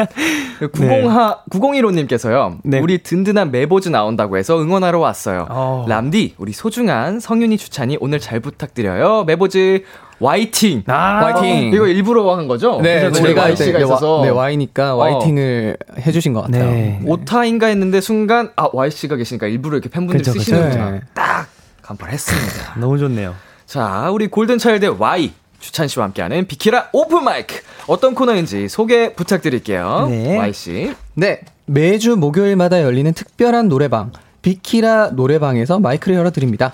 [0.61, 2.59] 90하, 9015님께서요.
[2.65, 2.79] 네.
[2.81, 5.47] 우리 든든한 메보즈 나온다고 해서 응원하러 왔어요.
[5.49, 5.87] 어.
[5.89, 9.25] 람디, 우리 소중한 성 윤이 주찬이 오늘 잘 부탁드려요.
[9.25, 9.85] 메보즈
[10.21, 10.85] 와이팅.
[10.87, 11.73] 아, 와이팅.
[11.73, 12.81] 이거 일부러 한 거죠?
[12.83, 14.23] 네, 저희가 Y씨가 네, 있어서.
[14.25, 15.95] 네, Y니까 와이팅을 어.
[16.01, 16.65] 해주신 것 같아요.
[16.71, 17.01] 네.
[17.07, 20.91] 오타인가 했는데 순간, 아, Y씨가 계시니까 일부러 이렇게 팬분들 그쵸, 쓰시는구나.
[20.91, 21.01] 네.
[21.15, 21.47] 딱
[21.83, 22.75] 간파했습니다.
[22.81, 23.35] 너무 좋네요.
[23.67, 25.33] 자, 우리 골든 차일드 Y.
[25.61, 27.57] 주찬 씨와 함께하는 비키라 오픈 마이크.
[27.89, 30.07] 어떤 코너인지 소개 부탁드릴게요.
[30.09, 30.37] 네.
[30.37, 30.95] Y씨.
[31.15, 31.41] 네.
[31.67, 34.13] 매주 목요일마다 열리는 특별한 노래방.
[34.43, 36.73] 비키라 노래방에서 마이크를 열어드립니다.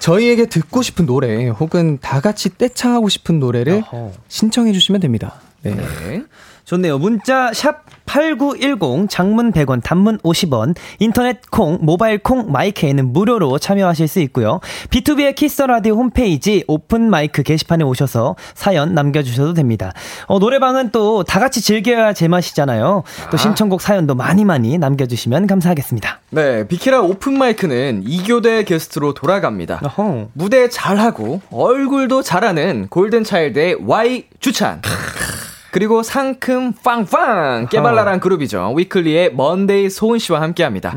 [0.00, 4.12] 저희에게 듣고 싶은 노래 혹은 다 같이 떼창하고 싶은 노래를 어허.
[4.28, 5.40] 신청해 주시면 됩니다.
[5.62, 5.74] 네.
[5.74, 6.22] 네.
[6.68, 6.98] 좋네요.
[6.98, 14.20] 문자 샵 8910 장문 100원 단문 50원 인터넷 콩 모바일 콩 마이크에는 무료로 참여하실 수
[14.20, 14.60] 있고요.
[14.90, 19.92] B2B의 키스 라디오 홈페이지 오픈 마이크 게시판에 오셔서 사연 남겨 주셔도 됩니다.
[20.26, 23.02] 어, 노래방은 또 다 같이 즐겨야 제맛이잖아요.
[23.30, 23.36] 또 아.
[23.36, 26.20] 신청곡 사연도 많이 많이 남겨 주시면 감사하겠습니다.
[26.30, 29.80] 네, 비키라 오픈 마이크는 이교대 게스트로 돌아갑니다.
[29.84, 30.28] 어허.
[30.34, 34.80] 무대 잘하고 얼굴도 잘하는 골든 차일드의 Y 주찬.
[35.70, 38.72] 그리고 상큼 팡팡 깨발랄한 그룹이죠.
[38.76, 40.94] 위클리의 먼데이 소은 씨와 함께합니다.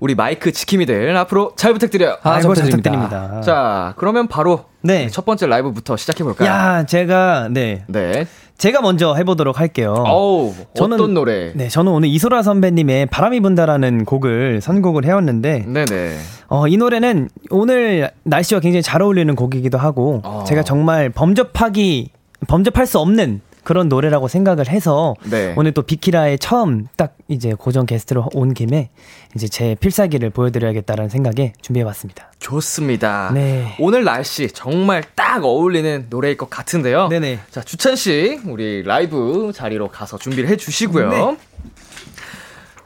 [0.00, 2.16] 우리 마이크 지킴이들 앞으로 잘 부탁드려요.
[2.22, 3.40] 아, 잘 부탁드립니다.
[3.40, 5.08] 자, 그러면 바로 네.
[5.08, 6.48] 첫 번째 라이브부터 시작해 볼까요?
[6.48, 7.84] 야, 제가 네.
[7.88, 8.26] 네.
[8.58, 9.92] 제가 먼저 해보도록 할게요.
[10.06, 11.52] 어우, 저는, 어떤 노래?
[11.54, 16.16] 네, 저는 오늘 이소라 선배님의 바람이 분다라는 곡을 선곡을 해왔는데, 네네.
[16.46, 20.44] 어, 이 노래는 오늘 날씨와 굉장히 잘 어울리는 곡이기도 하고, 어.
[20.46, 22.10] 제가 정말 범접하기,
[22.46, 25.54] 범접할 수 없는 그런 노래라고 생각을 해서 네.
[25.56, 28.90] 오늘 또 비키라에 처음 딱 이제 고정 게스트로 온 김에
[29.34, 32.32] 이제 제 필살기를 보여드려야겠다라는 생각에 준비해봤습니다.
[32.38, 33.30] 좋습니다.
[33.32, 33.76] 네.
[33.78, 37.08] 오늘 날씨 정말 딱 어울리는 노래일 것 같은데요.
[37.08, 37.38] 네네.
[37.50, 41.08] 자 주찬 씨 우리 라이브 자리로 가서 준비를 해주시고요.
[41.08, 41.36] 네.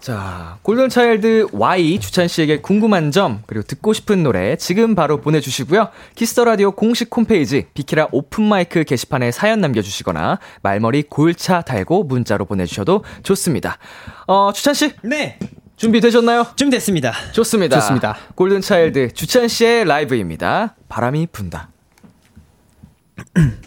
[0.07, 5.89] 자, 골든차일드 Y 주찬 씨에게 궁금한 점, 그리고 듣고 싶은 노래 지금 바로 보내주시고요.
[6.15, 13.03] Kiss the Radio 공식 홈페이지 비키라 오픈마이크 게시판에 사연 남겨주시거나 말머리 골차 달고 문자로 보내주셔도
[13.25, 13.79] 좋습니다.
[14.29, 14.93] 어, 주찬 씨.
[15.03, 15.41] 네.
[15.75, 16.47] 준비되셨나요?
[16.55, 17.13] 준비됐습니다.
[17.33, 17.81] 좋습니다.
[17.81, 18.17] 좋습니다.
[18.37, 20.77] 골든차일드 주찬 씨의 라이브입니다.
[20.89, 21.71] 바람이 분다.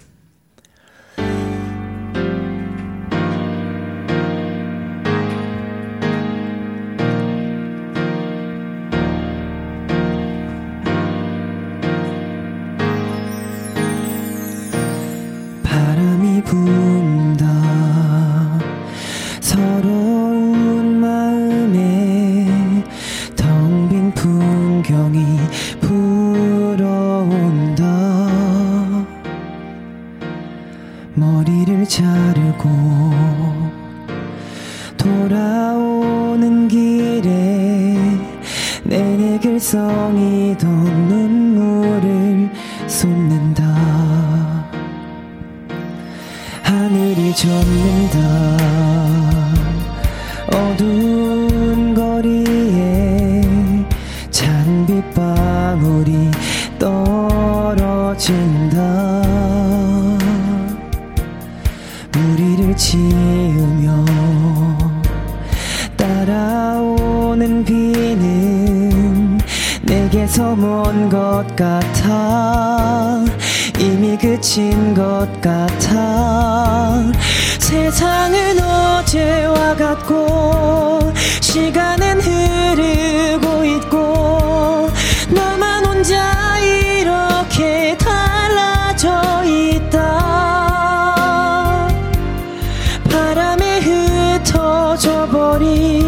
[95.60, 95.99] morir.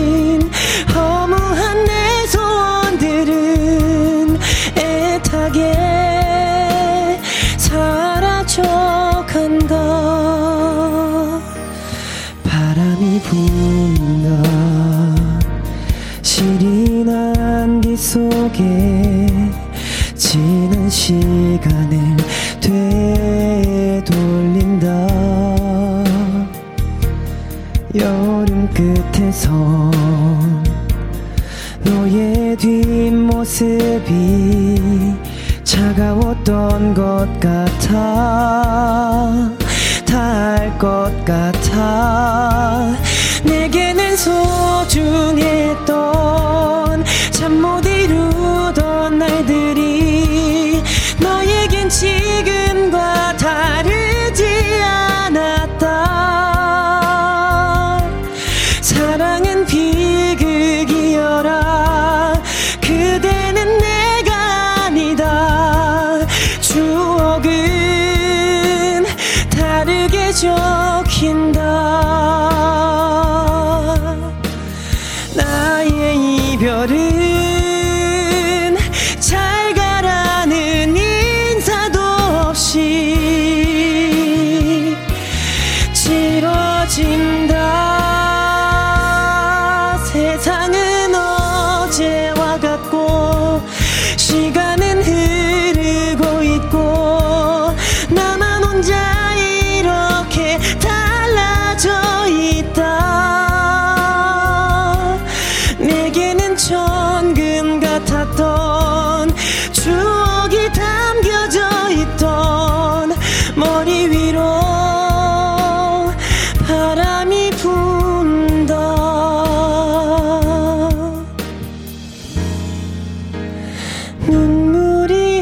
[124.28, 125.42] 눈물이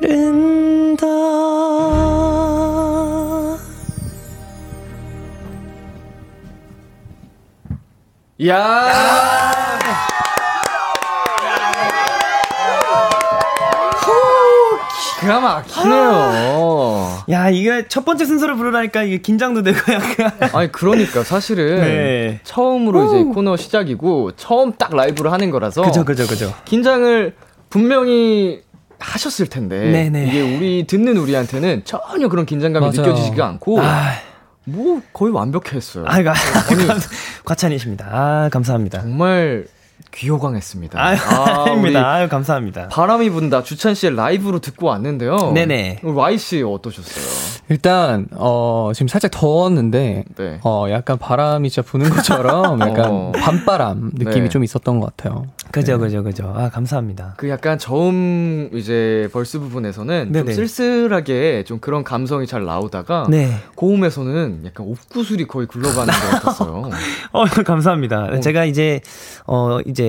[0.00, 1.06] 흐른다.
[8.46, 8.56] 야!
[8.56, 9.52] 야!
[13.96, 14.78] 후,
[15.20, 16.79] 기가 막히네요.
[17.30, 20.50] 야, 이게 첫 번째 순서를 부르라니까 이게 긴장도 되고 약간.
[20.54, 22.40] 아니, 그러니까 사실은 네.
[22.44, 26.54] 처음으로 이제 코너 시작이고 처음 딱 라이브를 하는 거라서 그죠, 그죠, 그죠.
[26.64, 27.34] 긴장을
[27.68, 28.62] 분명히
[28.98, 30.26] 하셨을 텐데 네네.
[30.26, 33.12] 이게 우리 듣는 우리한테는 전혀 그런 긴장감이 맞아요.
[33.12, 34.12] 느껴지지가 않고 아...
[34.64, 36.04] 뭐 거의 완벽했어요.
[36.06, 36.36] 아, 니 아니,
[37.44, 38.08] 과찬이십니다.
[38.10, 39.00] 아, 감사합니다.
[39.00, 39.66] 정말
[40.12, 41.00] 귀호강했습니다.
[41.00, 42.10] 아, 아닙니다.
[42.10, 42.88] 아유, 감사합니다.
[42.88, 45.52] 바람이 분다 주찬 씨의 라이브로 듣고 왔는데요.
[45.52, 46.00] 네네.
[46.02, 47.60] 라이 씨 어떠셨어요?
[47.70, 50.60] 일단 어 지금 살짝 더웠는데 네.
[50.64, 52.84] 어 약간 바람이 진짜 부는 것처럼 어.
[52.84, 53.32] 약간 어.
[53.32, 54.48] 밤바람 느낌이 네.
[54.48, 55.46] 좀 있었던 것 같아요.
[55.70, 56.04] 그죠, 네.
[56.04, 56.52] 그죠, 그죠.
[56.56, 57.34] 아 감사합니다.
[57.36, 60.46] 그 약간 저음 이제 벌스 부분에서는 네네.
[60.46, 63.54] 좀 쓸쓸하게 좀 그런 감성이 잘 나오다가 네.
[63.76, 66.90] 고음에서는 약간 옥구슬이 거의 굴러가는 것 같았어요.
[67.30, 68.30] 어 감사합니다.
[68.32, 68.40] 어.
[68.40, 69.00] 제가 이제
[69.46, 69.99] 어 이제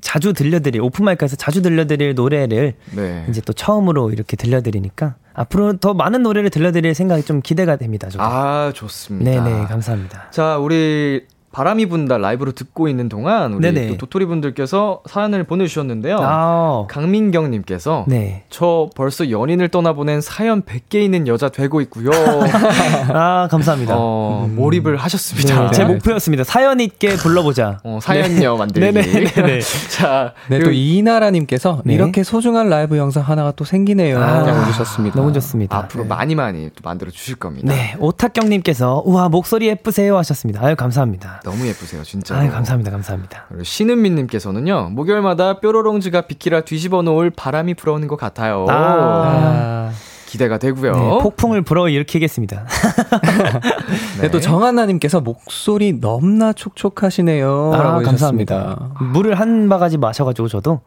[0.00, 3.26] 자주 들려드릴 오픈마이크에서 자주 들려드릴 노래를 네.
[3.28, 5.16] 이제 또 처음으로 이렇게 들려드리니까.
[5.34, 8.08] 앞으로 더 많은 노래를 들려드릴 생각이 좀 기대가 됩니다.
[8.08, 8.24] 저도.
[8.24, 9.30] 아, 좋습니다.
[9.30, 10.30] 네네, 감사합니다.
[10.30, 11.26] 자, 우리
[11.56, 13.88] 바람이 분다 라이브로 듣고 있는 동안 우리 네네.
[13.88, 16.18] 또 도토리 분들께서 사연을 보내주셨는데요.
[16.20, 16.86] 아.
[16.90, 18.44] 강민경님께서 네.
[18.50, 22.10] 저 벌써 연인을 떠나보낸 사연 100개 있는 여자 되고 있고요.
[23.08, 23.94] 아 감사합니다.
[23.96, 24.56] 어, 음.
[24.56, 25.68] 몰입을 하셨습니다.
[25.68, 25.70] 네.
[25.72, 26.44] 제 목표였습니다.
[26.44, 27.78] 사연 있게 불러보자.
[27.84, 28.58] 어, 사연녀 네.
[28.58, 28.92] 만들기.
[28.92, 29.60] 네네네.
[29.88, 31.94] 자, 네, 또 이나라님께서 네.
[31.94, 34.20] 이렇게 소중한 라이브 영상 하나가 또 생기네요.
[34.20, 35.18] 아, 주셨습니다.
[35.18, 35.74] 너무 좋습니다.
[35.74, 36.08] 앞으로 네.
[36.10, 37.72] 많이 많이 또 만들어 주실 겁니다.
[37.72, 40.62] 네, 오탁경님께서 우와 목소리 예쁘세요 하셨습니다.
[40.62, 41.40] 아유 감사합니다.
[41.46, 42.36] 너무 예쁘세요, 진짜.
[42.36, 43.46] 아, 감사합니다, 감사합니다.
[43.62, 48.66] 신은민님께서는요, 목요일마다 뾰로롱즈가 비키라 뒤집어 놓을 바람이 불어오는 것 같아요.
[48.68, 49.92] 아.
[50.26, 50.92] 기대가 되고요.
[50.92, 52.66] 네, 폭풍을 불어일으키겠습니다.
[54.18, 54.22] 네.
[54.22, 57.72] 네, 또 정한나님께서 목소리 너무나 촉촉하시네요.
[57.74, 58.90] 아, 감사합니다.
[59.12, 60.80] 물을 한 바가지 마셔가지고 저도.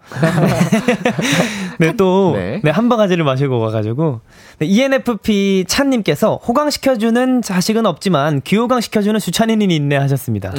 [1.80, 2.62] 네, 또, 네.
[2.64, 4.20] 네, 한 바가지를 마시고 와가지고.
[4.60, 10.54] 네, ENFP 찬님께서 호강시켜주는 자식은 없지만 귀호강시켜주는 수찬이는 있네 하셨습니다.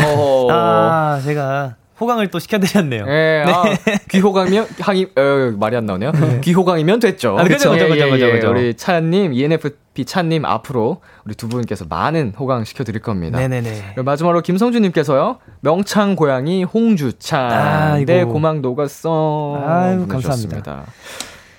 [0.51, 1.77] 아, 제가.
[2.00, 3.04] 호강을 또 시켜드렸네요.
[3.06, 3.52] 예, 네.
[3.52, 3.62] 아,
[4.10, 6.12] 귀호강이면 항이 어, 말이 안 나오네요.
[6.12, 6.40] 네.
[6.40, 7.38] 귀호강이면 됐죠.
[7.38, 8.50] 아, 그죠, 그죠, 그죠, 그죠, 그죠.
[8.50, 13.38] 우리 차님, ENFP 차님 앞으로 우리 두 분께서 많은 호강 시켜드릴 겁니다.
[13.38, 13.96] 네네네.
[14.02, 15.38] 마지막으로 김성준님께서요.
[15.60, 17.52] 명창 고양이 홍주찬.
[17.52, 19.62] 아, 내 고막 녹았어.
[19.66, 20.86] 아유, 감사합니다.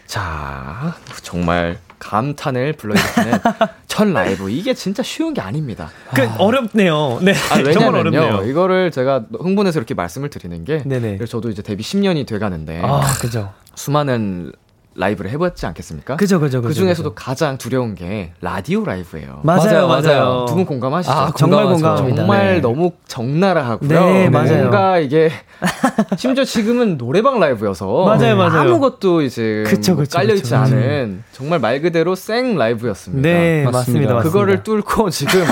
[0.07, 3.39] 자, 정말 감탄을 불러일으키는
[3.87, 4.49] 첫 라이브.
[4.49, 5.89] 이게 진짜 쉬운 게 아닙니다.
[6.13, 6.35] 그 아.
[6.39, 7.19] 어렵네요.
[7.21, 7.33] 네.
[7.51, 8.43] 아, 왜냐면요.
[8.45, 11.23] 이거를 제가 흥분해서 이렇게 말씀을 드리는 게 네네.
[11.25, 13.53] 저도 이제 데뷔 10년이 돼 가는데 아, 그죠.
[13.75, 14.51] 수많은
[14.93, 16.17] 라이브를 해봤지 않겠습니까?
[16.17, 19.39] 그죠, 그죠, 그 중에서도 가장 두려운 게 라디오 라이브예요.
[19.43, 20.45] 맞아요, 맞아요.
[20.49, 21.13] 두 분 공감하시죠?
[21.13, 22.17] 아, 정말 공감합니다.
[22.17, 22.59] 정말 네.
[22.61, 23.87] 너무 적나라하고요.
[23.89, 24.57] 네, 맞아요.
[24.57, 25.31] 뭔가 이게
[26.17, 28.61] 심지어 지금은 노래방 라이브여서 맞아요, 맞아요.
[28.69, 33.27] 아무것도 이제 그쵸, 뭐 그쵸, 깔려 있지 않은 정말 말 그대로 생 라이브였습니다.
[33.27, 34.13] 네, 맞습니다.
[34.15, 34.17] 맞습니다.
[34.23, 35.43] 그거를 뚫고 지금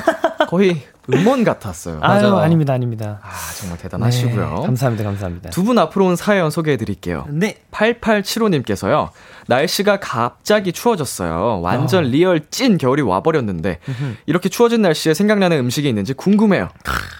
[0.50, 0.82] 거의
[1.14, 2.00] 음원 같았어요.
[2.02, 2.38] 아유, 맞아요.
[2.38, 3.20] 아닙니다, 아닙니다.
[3.24, 4.54] 아, 정말 대단하시고요.
[4.60, 5.50] 네, 감사합니다, 감사합니다.
[5.52, 7.26] 두 분 앞으로 온 사연 소개해 드릴게요.
[7.30, 7.58] 네.
[7.72, 9.10] 8875님께서요.
[9.48, 11.62] 날씨가 갑자기 추워졌어요.
[11.62, 12.08] 완전 어.
[12.08, 13.80] 리얼 찐 겨울이 와버렸는데,
[14.26, 16.70] 이렇게 추워진 날씨에 생각나는 음식이 있는지 궁금해요.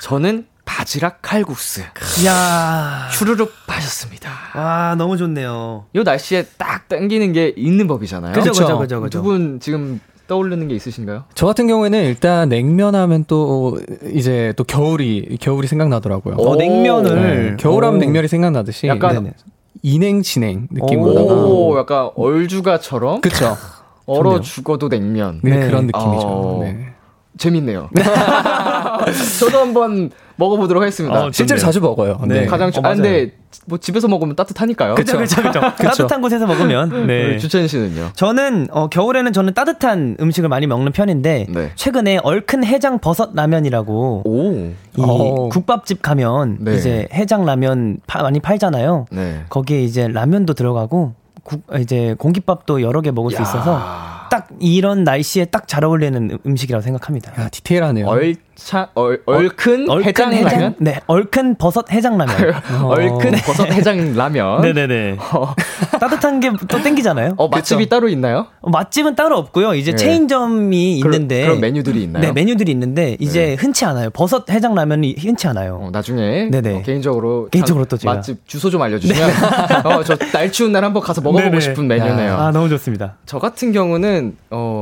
[0.02, 1.82] 저는 바지락 칼국수.
[2.28, 4.30] 야 추르륵 마셨습니다.
[4.54, 5.86] 와, 너무 좋네요.
[5.94, 8.34] 이 날씨에 딱 땡기는 게 있는 법이잖아요.
[8.34, 9.20] 그죠, 그죠, 그죠, 그죠.
[9.20, 10.00] 두 분 지금
[10.30, 11.26] 떠오르는 게 있으신가요?
[11.34, 13.78] 저 같은 경우에는 일단 냉면 하면 또
[14.14, 16.36] 이제 또 겨울이 겨울이 생각나더라고요.
[16.36, 19.34] 어, 냉면을 네, 겨울하면 냉면이 생각나듯이 약간 네네.
[19.82, 23.58] 인행 진행 느낌으로다가 오, 약간 얼주가처럼 그쵸
[24.06, 25.68] 얼어 죽어도 냉면 네, 네.
[25.68, 26.28] 그런 느낌이죠.
[26.28, 26.94] 어, 네.
[27.38, 27.90] 재밌네요.
[29.40, 31.26] 저도 한번 먹어보도록 하겠습니다.
[31.26, 32.20] 어, 실제로 자주 먹어요.
[32.28, 32.46] 네.
[32.46, 33.32] 가장 주, 어, 아, 근데
[33.66, 34.96] 뭐 집에서 먹으면 따뜻하니까요.
[34.96, 35.60] 그렇죠, 그렇죠, 그렇죠.
[35.60, 37.08] 따뜻한 곳에서 먹으면.
[37.08, 37.38] 네.
[37.38, 38.12] 주찬 씨는요?
[38.16, 41.72] 저는 어, 겨울에는 저는 따뜻한 음식을 많이 먹는 편인데 네.
[41.76, 44.72] 최근에 얼큰 해장 버섯 라면이라고 오.
[44.98, 45.50] 이 오.
[45.50, 46.76] 국밥집 가면 네.
[46.76, 49.06] 이제 해장 라면 파, 많이 팔잖아요.
[49.12, 49.44] 네.
[49.50, 53.38] 거기에 이제 라면도 들어가고 국, 이제 공깃밥도 여러 개 먹을 야.
[53.38, 53.82] 수 있어서
[54.30, 57.32] 딱 이런 날씨에 딱 잘 어울리는 음식이라고 생각합니다.
[57.42, 58.08] 야, 디테일하네요.
[58.08, 60.76] 얼 차, 얼, 얼큰, 얼큰 해장, 해장 라면?
[60.80, 62.36] 네, 얼큰 버섯 해장 라면.
[62.84, 63.42] 얼큰 네.
[63.44, 64.62] 버섯 해장 라면.
[64.62, 65.18] 네네네.
[65.34, 65.54] 어.
[66.00, 67.36] 따뜻한 게 또 땡기잖아요.
[67.38, 67.90] 어, 맛집이 그쵸?
[67.90, 68.48] 따로 있나요?
[68.62, 69.74] 어, 맛집은 따로 없고요.
[69.76, 69.98] 이제 네.
[69.98, 71.42] 체인점이 있는데.
[71.44, 72.24] 그런 메뉴들이 있나요?
[72.24, 73.54] 네, 메뉴들이 있는데, 이제 네.
[73.56, 74.10] 흔치 않아요.
[74.10, 75.80] 버섯 해장 라면이 흔치 않아요.
[75.82, 76.50] 어, 나중에.
[76.52, 76.76] 네네.
[76.78, 77.48] 어, 개인적으로.
[77.52, 78.16] 개인적으로 또 제가.
[78.16, 79.28] 맛집 주소 좀 알려주시면.
[79.30, 79.34] 네.
[79.90, 81.60] 어, 저 날 추운 날 한번 가서 먹어보고 네네.
[81.62, 82.36] 싶은 메뉴네요.
[82.36, 83.16] 아, 너무 좋습니다.
[83.26, 84.82] 저 같은 경우는, 어,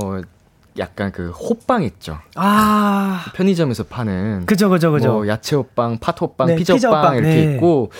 [0.80, 2.20] 약간 그 호빵 있죠.
[2.36, 5.14] 아 편의점에서 파는 그죠 그죠 그죠.
[5.14, 7.54] 뭐 야채 호빵, 팥 호빵, 네, 피자 호빵 이렇게 네.
[7.56, 7.92] 있고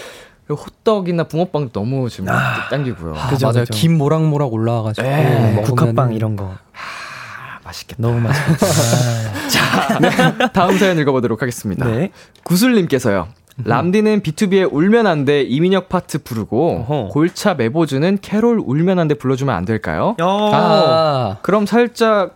[0.50, 3.16] 호떡이나 붕어빵 너무 지금 아, 당기고요.
[3.18, 3.66] 아, 그죠, 맞아요.
[3.66, 3.74] 그죠.
[3.74, 6.46] 김 모락모락 올라와가지고 네, 국화빵 이런 거.
[6.74, 8.02] 아, 맛있겠다.
[8.02, 8.66] 너무 맛있겠다.
[9.50, 10.10] 자, 네,
[10.54, 11.86] 다음 사연 읽어보도록 하겠습니다.
[11.86, 12.12] 네.
[12.44, 13.28] 구슬님께서요.
[13.66, 17.08] 람디는 B2B의 울면 안 돼 이민혁 파트 부르고 어허.
[17.12, 20.16] 골차 메보즈는 캐롤 울면 안 돼 불러주면 안 될까요?
[20.20, 22.36] 아, 그럼 살짝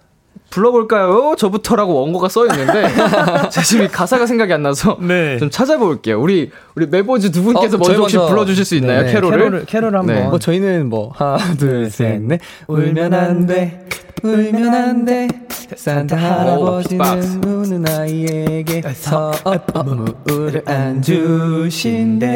[0.51, 1.33] 불러볼까요?
[1.37, 2.83] 저부터라고 원고가 써 있는데
[3.49, 5.37] 제 지금 가사가 생각이 안 나서 네.
[5.39, 6.21] 좀 찾아볼게요.
[6.21, 8.29] 우리 우리 메보즈 두 분께서 어, 먼저 혹시 먼저.
[8.31, 9.03] 불러주실 수 있나요?
[9.03, 9.37] 네, 캐롤을?
[9.37, 10.15] 캐롤을 캐롤 한번.
[10.15, 10.21] 네.
[10.27, 13.87] 뭐 저희는 뭐 하나 둘셋넷 울면 안 돼.
[14.24, 15.28] 울면 안 돼.
[15.76, 22.28] 산타 할아버지는 우는 아이에게 선물을 안 주신대.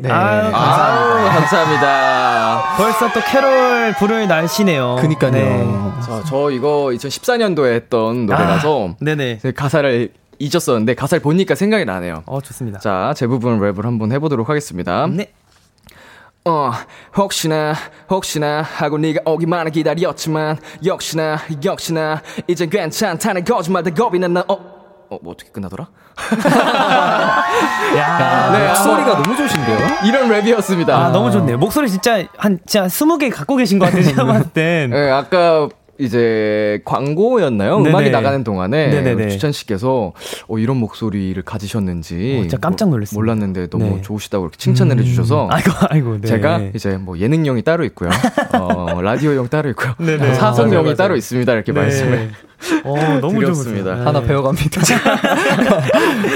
[0.00, 0.10] 네.
[0.10, 0.98] 아유, 감사합니다.
[0.98, 2.62] 아유, 감사합니다.
[2.76, 4.96] 벌써 또 캐롤 부를 날씨네요.
[5.00, 5.30] 그니까요.
[5.30, 5.64] 네.
[6.04, 9.38] 저, 저 이거 2014년도에 했던 노래라서 아, 네네.
[9.38, 12.24] 제 가사를 잊었었는데 가사를 보니까 생각이 나네요.
[12.26, 12.80] 어, 좋습니다.
[12.80, 15.06] 자, 제 부분 랩을 한번 해보도록 하겠습니다.
[15.06, 15.32] 네.
[16.44, 16.72] 어,
[17.16, 17.72] 혹시나,
[18.10, 25.18] 혹시나 하고 네가 오기만을 기다렸지만 역시나, 역시나 이젠 괜찮다는 거짓말 다 겁이 난나 어, 어,
[25.22, 25.88] 뭐 어떻게 끝나더라?
[27.96, 29.78] 야, 네, 목소리가 한번 너무 좋으신데요?
[30.04, 30.90] 이런 랩이었습니다.
[30.90, 31.58] 아, 너무 좋네요.
[31.58, 34.02] 목소리 진짜 한, 진짜 20개 갖고 계신 것 같아요.
[34.10, 34.90] 제가 봤을 땐.
[34.90, 35.68] 네, 아까
[36.02, 37.78] 이제 광고였나요?
[37.78, 37.90] 네네.
[37.90, 39.28] 음악이 나가는 동안에 네네네.
[39.28, 40.12] 추천 씨께서
[40.48, 43.18] 어, 이런 목소리를 가지셨는지 어, 진짜 깜짝 놀랐습니다.
[43.18, 44.02] 몰랐는데 너무 네.
[44.02, 46.28] 좋으시다고 이렇게 칭찬을 해주셔서 아이고, 아이고, 네.
[46.28, 48.10] 제가 이제 뭐 예능용이 따로 있고요,
[48.58, 50.34] 어, 라디오용 따로 있고요, 네네.
[50.36, 50.94] 사성용이 맞아요.
[50.96, 52.30] 따로 있습니다 이렇게 말씀을
[52.84, 53.44] 어, 너무.
[53.44, 54.06] 좋습니다.
[54.06, 54.80] 하나 배워갑니다.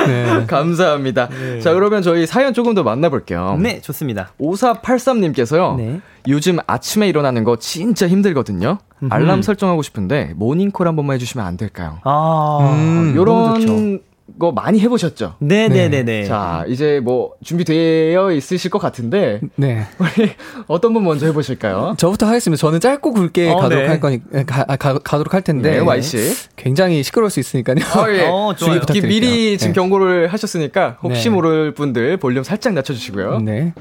[0.07, 0.45] 네.
[0.47, 1.29] 감사합니다.
[1.63, 3.59] 자 그러면 저희 사연 조금 더 만나볼게요.
[3.61, 4.33] 네, 좋습니다.
[4.41, 5.77] 5483님께서요.
[5.77, 6.01] 네.
[6.29, 8.79] 요즘 아침에 일어나는 거 진짜 힘들거든요.
[9.11, 11.99] 알람 설정하고 싶은데 모닝콜 한 번만 해주시면 안 될까요?
[12.05, 13.21] 아, 음, 좋죠.
[13.21, 14.01] 요런
[14.39, 15.35] 거 많이 해보셨죠?
[15.39, 16.25] 네네네 네.
[16.25, 19.87] 자 이제 뭐 준비되어 있으실 것 같은데 네.
[19.99, 20.33] 우리
[20.67, 21.95] 어떤 분 먼저 해보실까요?
[21.97, 22.61] 저부터 하겠습니다.
[22.61, 23.89] 저는 짧고 굵게 어, 가도록 네.
[23.89, 25.77] 할 거니, 가, 아, 가, 가도록 할 텐데.
[25.77, 26.19] 네, Y 씨.
[26.57, 27.77] 굉장히 시끄러울 수 있으니까요.
[27.97, 28.27] 어, 예.
[28.27, 28.81] 어, 좋아요.
[29.05, 29.81] 미리 지금 네.
[29.81, 31.35] 경고를 하셨으니까 혹시 네.
[31.35, 33.39] 모를 분들 볼륨 살짝 낮춰주시고요.
[33.41, 33.73] 네.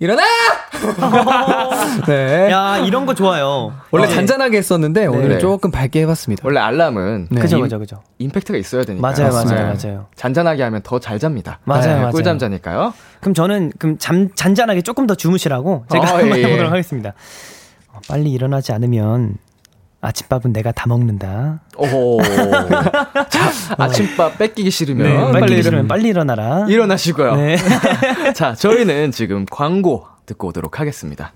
[0.00, 0.22] 일어나!
[2.08, 2.50] 네.
[2.50, 3.74] 야, 이런 거 좋아요.
[3.90, 4.14] 원래 네.
[4.14, 5.38] 잔잔하게 했었는데 오늘은 네.
[5.38, 6.40] 조금 밝게 해봤습니다.
[6.42, 7.40] 원래 알람은 네.
[7.40, 8.02] 그죠, 임- 그죠, 그죠.
[8.18, 9.06] 임팩트가 있어야 되니까.
[9.06, 9.78] 맞아요, 맞아요, 네.
[9.84, 10.06] 맞아요.
[10.16, 11.58] 잔잔하게 하면 더 잘 잡니다.
[11.64, 12.10] 맞아요, 네, 맞아요.
[12.12, 12.94] 꿀잠 자니까요.
[13.20, 16.46] 그럼 저는 그럼 잠 잔잔하게 조금 더 주무시라고 제가 어, 한번 예, 예.
[16.46, 17.12] 해보도록 하겠습니다.
[17.92, 19.34] 어, 빨리 일어나지 않으면
[20.02, 21.60] 아침밥은 내가 다 먹는다.
[21.76, 22.20] 오.
[23.28, 26.66] 자, 아침밥 뺏기기 싫으면 네, 빨리, 빨리 일어, 일어나면 빨리 일어나라.
[26.68, 27.36] 일어나시고요.
[27.36, 27.56] 네.
[28.34, 31.32] 자, 저희는 지금 광고 듣고 오도록 하겠습니다.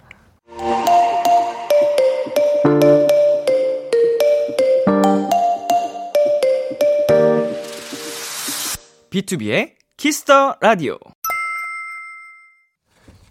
[9.11, 10.98] B2B의 키스터 라디오.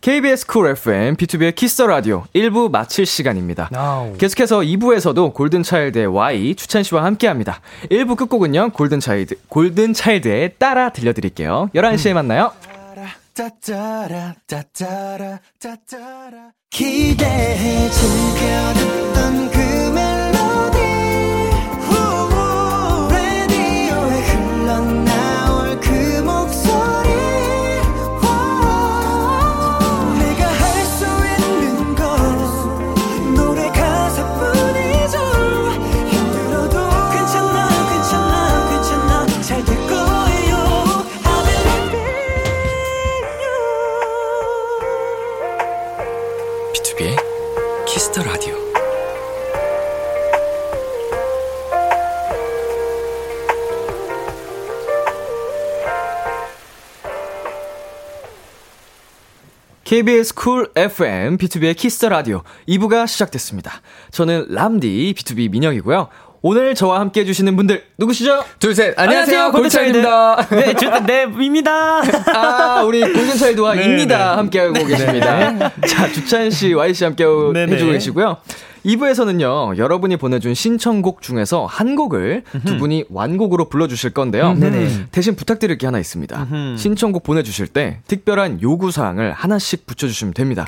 [0.03, 3.69] KBS 쿨 FM, B2B의 키스터 라디오 1부 마칠 시간입니다.
[3.73, 4.17] 아우.
[4.17, 7.61] 계속해서 2부에서도 골든차일드의 Y 주찬 씨와 함께 합니다.
[7.89, 11.69] 1부 끝곡은요, 골든차일드, 골든차일드의 따라 들려드릴게요.
[11.73, 12.51] 11시에 만나요.
[16.69, 17.89] 기대해
[59.93, 63.73] KBS 쿨 FM, B2B의 키스터 라디오 2부가 시작됐습니다.
[64.09, 66.07] 저는 람디, BTOB 민혁이고요.
[66.41, 68.43] 오늘 저와 함께 해주시는 분들 누구시죠?
[68.57, 68.97] 둘, 셋.
[68.97, 69.51] 안녕하세요.
[69.51, 70.01] 골든차일드.
[70.01, 70.47] 골든차일드입니다.
[70.49, 72.01] 네, 저, 네, 입니다.
[72.33, 74.17] 아, 우리 골든차일드와 네, 입니다.
[74.17, 74.23] 네.
[74.37, 75.71] 함께하고 계십니다.
[75.87, 77.91] 자, 주찬 씨, Y 씨 함께 네, 해주고 네.
[77.91, 78.37] 계시고요.
[78.85, 84.53] 2부에서는요, 여러분이 보내준 신청곡 중에서 한 곡을 두 분이 완곡으로 불러주실 건데요.
[84.53, 85.05] 네네.
[85.11, 86.47] 대신 부탁드릴 게 하나 있습니다.
[86.77, 90.65] 신청곡 보내주실 때 특별한 요구사항을 하나씩 붙여주시면 됩니다.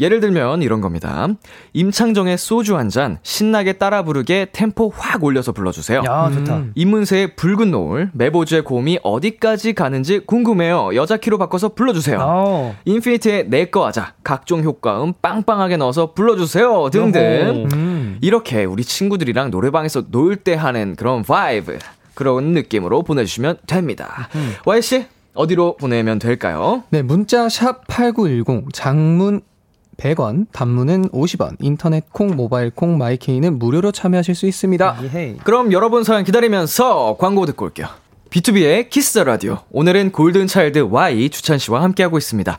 [0.00, 1.28] 예를 들면 이런 겁니다.
[1.72, 6.02] 임창정의 소주 한 잔 신나게 따라 부르게 템포 확 올려서 불러주세요.
[6.06, 6.56] 야, 좋다.
[6.58, 6.72] 음.
[6.76, 10.94] 이문세의 붉은 노을, 메보즈의 고음이 어디까지 가는지 궁금해요.
[10.94, 12.18] 여자 키로 바꿔서 불러주세요.
[12.20, 12.76] 어.
[12.84, 16.90] 인피니트의 내 거 하자, 각종 효과음 빵빵하게 넣어서 불러주세요.
[16.92, 17.53] 등등.
[17.72, 18.18] 음.
[18.20, 21.78] 이렇게 우리 친구들이랑 노래방에서 놀 때 하는 그런 vibe,
[22.14, 24.28] 그런 느낌으로 보내주시면 됩니다.
[24.66, 26.84] Y씨, 어디로 보내면 될까요?
[26.90, 29.40] 네, 문자 샵 8910, 장문
[29.96, 34.98] 100원, 단문은 50원, 인터넷 콩, 모바일 콩, 마이케이는 무료로 참여하실 수 있습니다.
[35.04, 35.36] 예헤이.
[35.44, 37.86] 그럼 여러분 사연 기다리면서 광고 듣고 올게요.
[38.30, 39.58] BTOB의 키스 더 라디오.
[39.70, 42.58] 오늘은 골든 차일드 Y 주찬 씨와 함께하고 있습니다.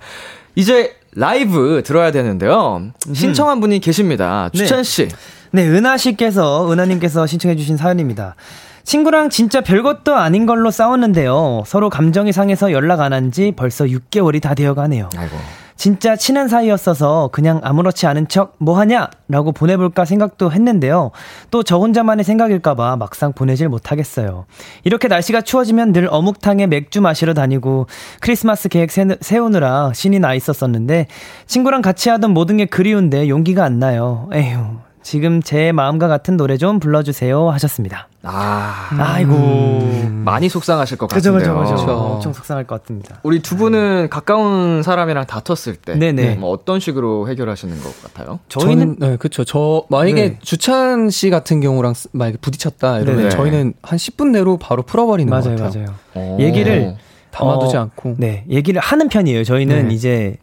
[0.55, 2.81] 이제 라이브 들어야 되는데요.
[3.13, 4.49] 신청한 분이 계십니다.
[4.53, 4.59] 네.
[4.59, 5.07] 주찬 씨.
[5.51, 8.35] 네, 은하 씨께서, 은하님께서 신청해주신 사연입니다.
[8.83, 11.63] 친구랑 진짜 별것도 아닌 걸로 싸웠는데요.
[11.65, 15.09] 서로 감정이 상해서 연락 안 한 지 벌써 6개월이 다 되어 가네요.
[15.17, 15.35] 아이고.
[15.75, 19.09] 진짜 친한 사이였어서 그냥 아무렇지 않은 척 뭐하냐?
[19.27, 21.11] 라고 보내볼까 생각도 했는데요.
[21.51, 24.45] 또 저 혼자만의 생각일까봐 막상 보내질 못하겠어요.
[24.83, 27.87] 이렇게 날씨가 추워지면 늘 어묵탕에 맥주 마시러 다니고
[28.21, 31.07] 크리스마스 계획 세우느라 신이 나 있었었는데
[31.47, 34.29] 친구랑 같이 하던 모든 게 그리운데 용기가 안 나요.
[34.33, 34.59] 에휴,
[35.01, 38.07] 지금 제 마음과 같은 노래 좀 불러주세요 하셨습니다.
[38.25, 40.21] 아, 아이고 음.
[40.25, 41.33] 많이 속상하실 것 같은데요.
[41.39, 41.91] 그죠, 그죠, 그죠.
[41.97, 43.19] 엄청 속상할 것 같습니다.
[43.23, 46.35] 우리 두 분은 가까운 사람이랑 다퉜을 때, 네네.
[46.35, 48.39] 뭐 어떤 식으로 해결하시는 것 같아요?
[48.49, 49.43] 저희는 네, 그렇죠.
[49.43, 50.39] 저 만약에 네.
[50.41, 53.29] 주찬 씨 같은 경우랑 만약에 부딪혔다 이러면 네네.
[53.29, 55.85] 저희는 한 10분 내로 바로 풀어버리는 맞아요, 것 같아요.
[56.13, 56.37] 맞아요.
[56.39, 56.95] 얘기를
[57.31, 58.15] 담아두지 어, 않고.
[58.17, 59.43] 네, 얘기를 하는 편이에요.
[59.43, 59.93] 저희는 네.
[59.93, 60.37] 이제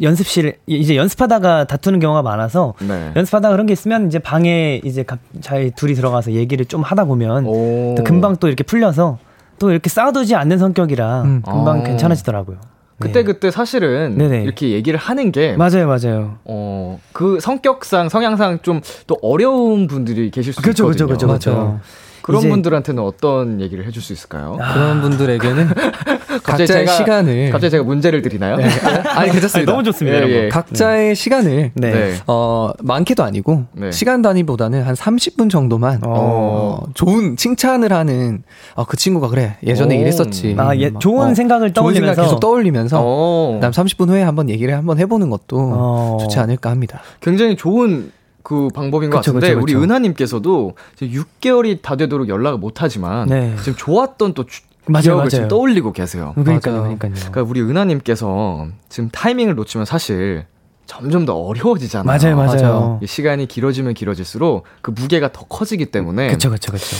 [0.00, 3.12] 연습실 이제 연습하다가 다투는 경우가 많아서 네.
[3.16, 5.04] 연습하다 그런 게 있으면 이제 방에 이제
[5.40, 9.18] 잘 둘이 들어가서 얘기를 좀 하다 보면 또 금방 또 이렇게 풀려서
[9.58, 11.42] 또 이렇게 쌓아두지 않는 성격이라 음.
[11.42, 11.82] 금방 아.
[11.82, 12.58] 괜찮아지더라고요.
[13.00, 13.22] 그때 네.
[13.24, 14.42] 그때 사실은 네네.
[14.42, 16.38] 이렇게 얘기를 하는 게 맞아요, 맞아요.
[16.44, 21.06] 어, 그 성격상 성향상 좀 또 어려운 분들이 계실 수 그렇죠, 있거든요.
[21.06, 21.80] 그렇죠, 그렇죠, 그렇죠.
[22.28, 24.58] 그런 분들한테는 어떤 얘기를 해줄 수 있을까요?
[24.60, 24.74] 아.
[24.74, 25.68] 그런 분들에게는
[26.44, 28.56] 각자의 제가, 시간을 갑자기 제가 문제를 드리나요?
[28.56, 28.64] 네.
[28.64, 29.58] 아니 괜찮습니다.
[29.58, 30.28] 아니, 너무 좋습니다.
[30.28, 30.48] 예, 예.
[30.48, 31.14] 각자의 음.
[31.14, 31.90] 시간을 네.
[31.90, 32.14] 네.
[32.26, 33.90] 어 많게도 아니고 네.
[33.92, 36.10] 시간 단위보다는 한 30분 정도만 어.
[36.10, 38.42] 어 좋은 칭찬을 하는
[38.74, 40.00] 어, 그 친구가 그래 예전에 오.
[40.00, 40.54] 이랬었지.
[40.58, 43.54] 아 예, 좋은 어, 생각을 떠올리면서 좋은 생각 계속 떠올리면서 오.
[43.54, 46.18] 그다음 30분 후에 한번 얘기를 한번 해보는 것도 어.
[46.20, 47.00] 좋지 않을까 합니다.
[47.20, 48.12] 굉장히 좋은
[48.48, 49.76] 그 방법인 것 그쵸, 같은데 그쵸, 그쵸.
[49.76, 50.72] 우리 은하님께서도
[51.02, 53.54] 6개월이 다 되도록 연락을 못 하지만 네.
[53.58, 55.28] 지금 좋았던 또 주, 맞아요, 기억을 맞아요.
[55.28, 56.32] 지금 떠올리고 계세요.
[56.34, 57.12] 그러니까요, 그러니까요.
[57.12, 60.46] 그러니까 우리 은하님께서 지금 타이밍을 놓치면 사실
[60.86, 62.06] 점점 더 어려워지잖아요.
[62.06, 63.00] 맞아요, 맞아요.
[63.04, 66.28] 시간이 길어지면 길어질수록 그 무게가 더 커지기 때문에.
[66.28, 66.96] 그렇죠, 그렇죠, 그렇죠.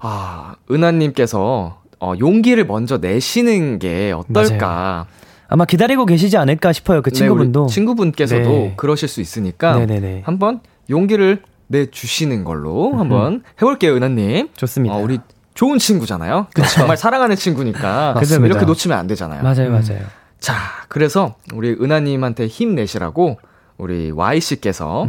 [0.00, 4.66] 아, 은하님께서 어, 용기를 먼저 내시는 게 어떨까?
[4.66, 5.06] 맞아요.
[5.48, 7.02] 아마 기다리고 계시지 않을까 싶어요.
[7.02, 7.66] 그 친구분도.
[7.66, 8.74] 네, 친구분께서도 네.
[8.78, 10.22] 그러실 수 있으니까 네네네.
[10.24, 10.60] 한번
[10.90, 14.48] 용기를 내주시는 걸로 한번 해볼게요, 은하님.
[14.56, 14.94] 좋습니다.
[14.94, 15.18] 어, 우리
[15.54, 16.46] 좋은 친구잖아요.
[16.54, 16.68] 그쵸?
[16.68, 18.14] 정말 사랑하는 친구니까
[18.44, 19.42] 이렇게 놓치면 안 되잖아요.
[19.42, 20.00] 맞아요, 맞아요.
[20.00, 20.06] 음.
[20.38, 20.54] 자,
[20.88, 23.38] 그래서 우리 은하님한테 힘내시라고
[23.78, 25.08] 우리 Y 씨께서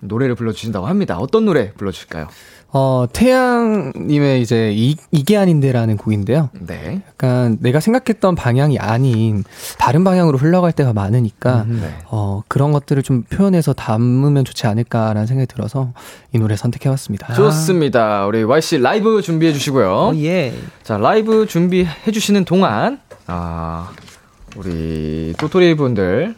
[0.00, 1.18] 노래를 불러주신다고 합니다.
[1.18, 2.28] 어떤 노래 불러주실까요?
[2.70, 6.50] 어, 태양님의 이제 이, 이게 아닌데라는 곡인데요.
[6.52, 7.00] 네.
[7.08, 9.42] 약간 내가 생각했던 방향이 아닌
[9.78, 11.96] 다른 방향으로 흘러갈 때가 많으니까, 음, 네.
[12.08, 15.94] 어, 그런 것들을 좀 표현해서 담으면 좋지 않을까라는 생각이 들어서
[16.34, 17.32] 이 노래 선택해봤습니다.
[17.32, 18.26] 좋습니다.
[18.26, 20.10] 우리 Y씨 라이브 준비해 주시고요.
[20.10, 20.52] 오, 예.
[20.82, 23.90] 자, 라이브 준비해 주시는 동안, 아,
[24.56, 26.34] 우리 또토리 분들,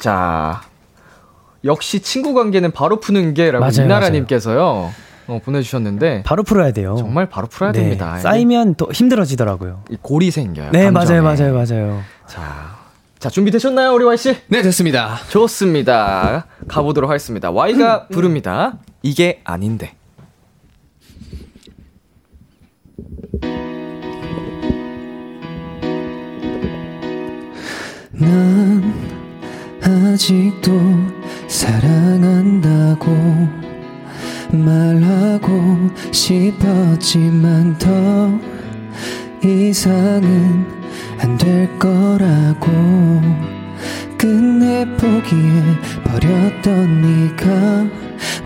[0.00, 0.62] 자,
[1.68, 4.90] 역시 친구 관계는 바로 푸는 게라고 이나라님께서요.
[5.28, 6.96] 어, 보내주셨는데 바로 풀어야 돼요.
[6.98, 7.80] 정말 바로 풀어야 네.
[7.80, 8.16] 됩니다.
[8.18, 9.84] 쌓이면 또 힘들어지더라고요.
[9.90, 10.70] 이 골이 생겨요.
[10.72, 11.20] 네, 감정에.
[11.20, 12.02] 맞아요, 맞아요, 맞아요.
[12.26, 12.78] 자,
[13.18, 14.34] 자 준비 되셨나요, 우리 Y 씨?
[14.48, 15.18] 네, 됐습니다.
[15.28, 16.46] 좋습니다.
[16.66, 17.50] 가보도록 하겠습니다.
[17.50, 18.14] Y가 음.
[18.14, 18.78] 부릅니다.
[19.02, 19.92] 이게 아닌데.
[28.12, 28.82] 난
[29.82, 30.72] 아직도
[31.48, 33.10] 사랑한다고
[34.52, 38.30] 말하고 싶었지만 더
[39.42, 40.66] 이상은
[41.18, 42.68] 안 될 거라고.
[44.16, 45.62] 끝내 포기해
[46.04, 47.86] 버렸던 네가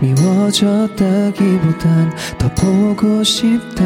[0.01, 1.81] 미워졌다기보단
[2.37, 3.83] 더 보고 싶다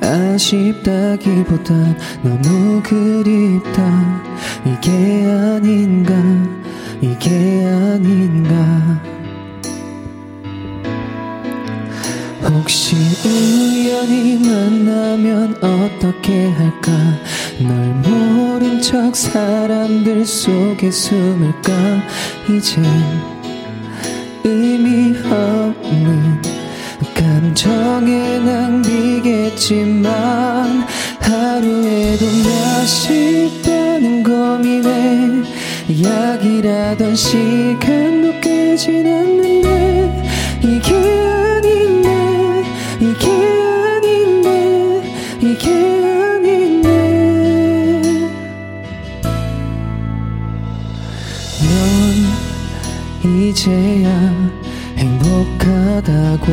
[0.00, 4.22] 아쉽다기보단 너무 그립다.
[4.64, 4.90] 이게
[5.26, 6.14] 아닌가
[7.00, 9.00] 이게 아닌가.
[12.50, 16.90] 혹시 우연히 만나면 어떻게 할까?
[17.60, 21.72] 널 모른 척 사람들 속에 숨을까?
[22.48, 22.84] 이젠
[24.44, 26.59] 의미 없는
[27.20, 30.06] 감정의 낭비겠지만
[31.20, 35.42] 하루에도 몇십 번은 고민해.
[36.02, 41.29] 약이라던 시간도 꽤 지났는데 이게 이게
[56.00, 56.46] 행복하다고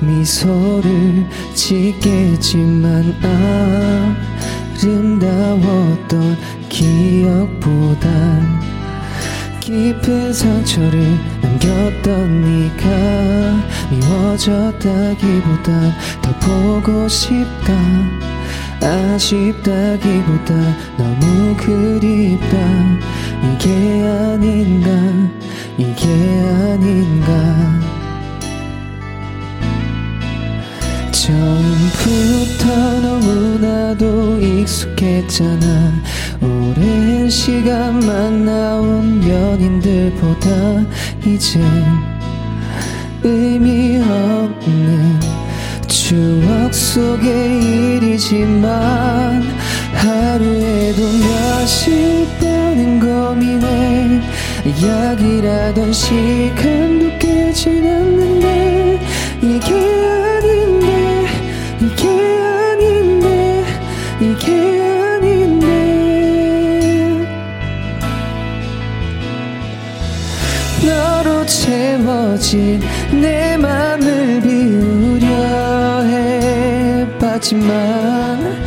[0.00, 3.14] 미소를 짓겠지만
[4.80, 6.36] 아름다웠던
[6.68, 8.60] 기억보단
[9.60, 12.86] 깊은 상처를 남겼던 네가
[13.90, 15.92] 미워졌다기보단
[16.22, 17.74] 더 보고 싶다
[18.80, 20.54] 아쉽다기보다
[20.96, 22.56] 너무 그립다.
[23.42, 24.88] 이게 아닌가
[25.78, 27.32] 이게 아닌가.
[31.12, 35.92] 처음부터 너무나도 익숙했잖아.
[36.42, 40.84] 오랜 시간 만나온 연인들보다
[41.24, 41.60] 이제
[43.22, 45.20] 의미 없는
[45.86, 49.44] 추억 속의 일이지만
[49.94, 54.20] 하루에도 몇십 번은 고민해
[54.70, 59.00] 약이라던 시간도 깨진 않는데
[59.40, 61.26] 이게 아닌데
[61.80, 62.08] 이게
[62.38, 63.64] 아닌데
[64.20, 65.66] 이게 아닌데.
[70.84, 76.02] 너로 채워진 내 맘을 비우려
[77.16, 78.58] 해봤지만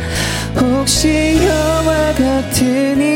[0.56, 2.02] 혹시 영화
[2.62, 3.11] 일이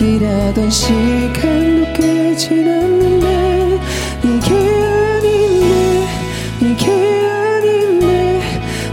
[0.00, 3.80] 이라던 시간도 깨진 않는데
[4.22, 6.06] 이게 아닌데
[6.60, 6.86] 이게
[7.26, 8.40] 아닌데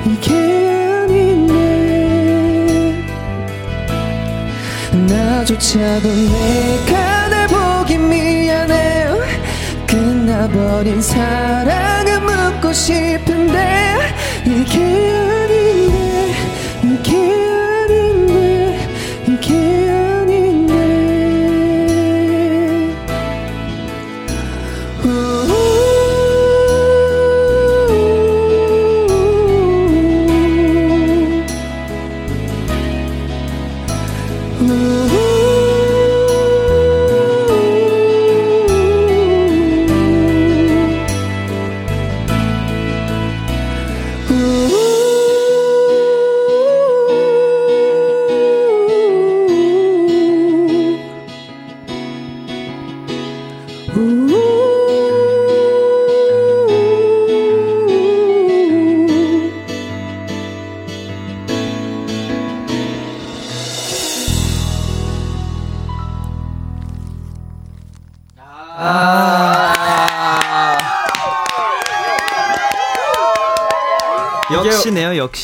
[0.07, 0.33] 이게
[1.03, 1.53] 아닌데
[4.91, 9.05] 나조차도 내가 날 보기 미안해.
[9.85, 13.99] 끝나버린 사랑을 묻고 싶은데
[14.43, 15.44] 이게 아닌데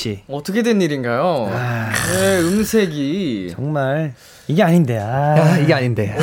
[0.02, 0.24] 역시.
[0.28, 1.48] 어떻게 된 일인가요?
[1.52, 4.14] 네, 음색이 정말
[4.48, 4.98] 이게 아닌데.
[5.00, 5.38] 아.
[5.38, 6.18] 야, 이게 아닌데.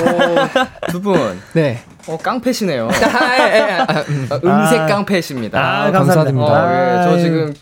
[0.88, 1.78] 두 분, 네.
[2.08, 2.88] 어, 깡패시네요.
[2.90, 3.60] 아, 예, 예.
[3.72, 4.28] 아, 음.
[4.30, 5.84] 어, 음색 깡패십니다.
[5.84, 6.52] 아, 감사드립니다.
[6.52, 7.20] 어, 예, 저 아유.
[7.20, 7.54] 지금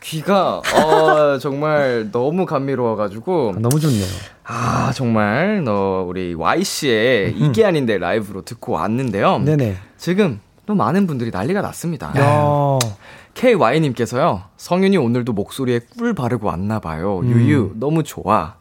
[0.00, 4.04] 귀가 어, 정말 너무 감미로워가지고 너무 좋네요.
[4.44, 9.38] 아 정말 너 우리 Y 씨의 이게 아닌데 라이브로 듣고 왔는데요.
[9.38, 9.76] 네네.
[9.96, 12.12] 지금 또 많은 분들이 난리가 났습니다.
[12.18, 12.78] 야.
[13.34, 17.20] KY님께서요 성윤이 오늘도 목소리에 꿀 바르고 왔나 봐요.
[17.24, 18.54] 유유 너무 좋아라고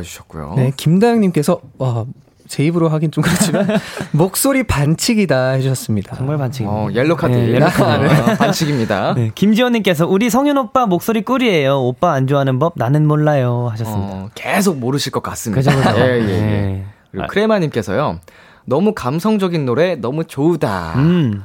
[0.00, 0.54] 해주셨고요.
[0.56, 2.04] 네, 김다영님께서, 와,
[2.46, 3.66] 제 입으로 하긴 좀 그렇지만,
[4.12, 6.16] 목소리 반칙이다 해주셨습니다.
[6.16, 6.66] 정말 반칙.
[6.66, 9.14] 어, 옐로 카드, 네, 옐로 아, 카드 반칙입니다.
[9.16, 11.80] 네, 김지원님께서 우리 성윤 오빠 목소리 꿀이에요.
[11.80, 14.14] 오빠 안 좋아하는 법 나는 몰라요 하셨습니다.
[14.14, 15.72] 어, 계속 모르실 것 같습니다.
[15.72, 16.00] 그죠, 그죠.
[16.04, 16.26] 예, 예, 예.
[16.26, 16.84] 네.
[17.10, 18.18] 그리고 크레마님께서요.
[18.66, 20.94] 너무 감성적인 노래 너무 좋다.
[20.96, 21.42] 음,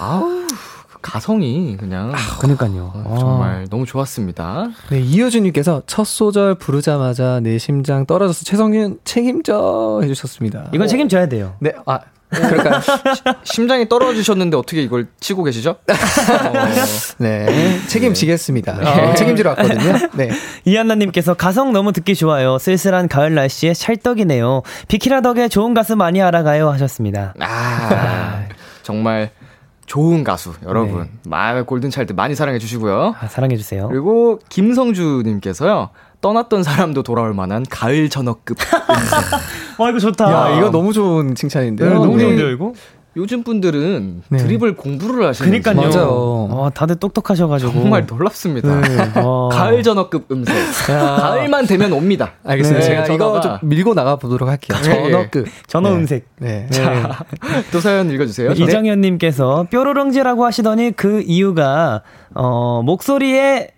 [0.00, 0.35] 아우 그
[1.06, 2.90] 가성이 그냥 그니까요.
[2.92, 4.70] 어, 정말 너무 좋았습니다.
[4.90, 10.68] 네, 이효준 님께서 첫 소절 부르자마자 내 심장 떨어져서 최성윤 책임져 해 주셨습니다.
[10.74, 11.54] 이건 책임져야 돼요.
[11.60, 12.80] 네, 아, 그럴까요?
[13.44, 15.76] 심장이 떨어지셨는데 어떻게 이걸 치고 계시죠?
[15.86, 16.66] 어,
[17.18, 18.74] 네, 책임지겠습니다.
[18.80, 20.08] 네, 책임지러 왔거든요.
[20.14, 20.30] 네.
[20.66, 22.58] 이한나님께서 가성 너무 듣기 좋아요.
[22.58, 24.62] 쓸쓸한 가을 날씨에 찰떡이네요.
[24.88, 27.34] 비키라 덕에 좋은 가수 많이 알아가요 하셨습니다.
[27.38, 28.42] 아,
[28.82, 29.30] 정말
[29.86, 31.08] 좋은 가수 여러분.
[31.26, 33.14] 마음의 골든 차일드 많이 사랑해 주시고요.
[33.18, 33.88] 아, 사랑해 주세요.
[33.88, 35.90] 그리고 김성주 님께서요.
[36.20, 38.56] 떠났던 사람도 돌아올 만한 가을 전어급
[39.78, 40.32] 와, 이거 좋다.
[40.32, 41.88] 야, 이거 너무 좋은 칭찬인데요.
[41.88, 42.24] 네, 너무 네.
[42.24, 42.72] 좋은데요, 이거?
[43.16, 44.38] 요즘 분들은 네.
[44.38, 45.76] 드립을 공부를 하시는 그니까요.
[45.76, 46.08] 맞아요.
[46.50, 47.72] 어, 다들 똑똑하셔가지고.
[47.72, 48.80] 정말 놀랍습니다.
[48.82, 49.12] 네.
[49.16, 49.48] 어.
[49.52, 50.54] 가을 전어급 음색.
[50.86, 52.32] 가을만 되면 옵니다.
[52.44, 52.86] 알겠습니다.
[52.86, 54.76] 네, 제가 이거 좀 밀고 나가 보도록 할게요.
[54.84, 55.10] 예, 예.
[55.10, 55.46] 전어급.
[55.66, 55.96] 전어 네.
[55.96, 56.26] 음색.
[56.38, 56.68] 네.
[57.72, 58.52] 또 사연 읽어주세요.
[58.52, 62.02] 네, 이정현님께서 뾰로롱지라고 하시더니 그 이유가
[62.34, 63.70] 어 목소리에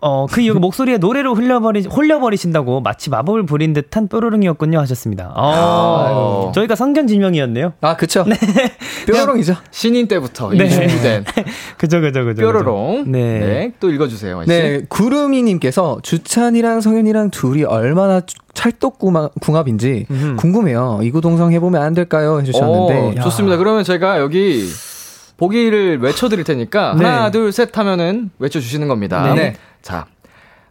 [0.00, 5.32] 어 그 이유가 목소리에 노래로 흘려버리 홀려버리신다고 마치 마법을 부린 듯한 뾰로롱이었군요 하셨습니다.
[5.34, 6.52] 어, 아유.
[6.54, 7.72] 저희가 성견 지명이었네요.
[7.80, 8.24] 아, 그쵸.
[9.06, 9.56] 뾰로롱이죠.
[9.70, 10.68] 신인 때부터 네.
[10.68, 11.24] 준비된.
[11.78, 12.42] 그죠, 그죠, 그죠.
[12.42, 13.04] 뾰로롱.
[13.06, 13.38] 네.
[13.38, 13.72] 네.
[13.80, 14.42] 또 읽어주세요.
[14.46, 14.82] 네.
[14.88, 18.20] 구름이님께서 주찬이랑 성현이랑 둘이 얼마나
[18.54, 20.06] 찰떡궁합인지
[20.38, 21.00] 궁금해요.
[21.02, 22.40] 이구동성 해보면 안 될까요?
[22.40, 23.20] 해주셨는데.
[23.20, 23.56] 오, 좋습니다.
[23.56, 24.68] 그러면 제가 여기
[25.36, 27.04] 보기를 외쳐드릴 테니까 네.
[27.04, 29.34] 하나, 둘, 셋 하면은 외쳐주시는 겁니다.
[29.34, 29.56] 네.
[29.82, 30.06] 자.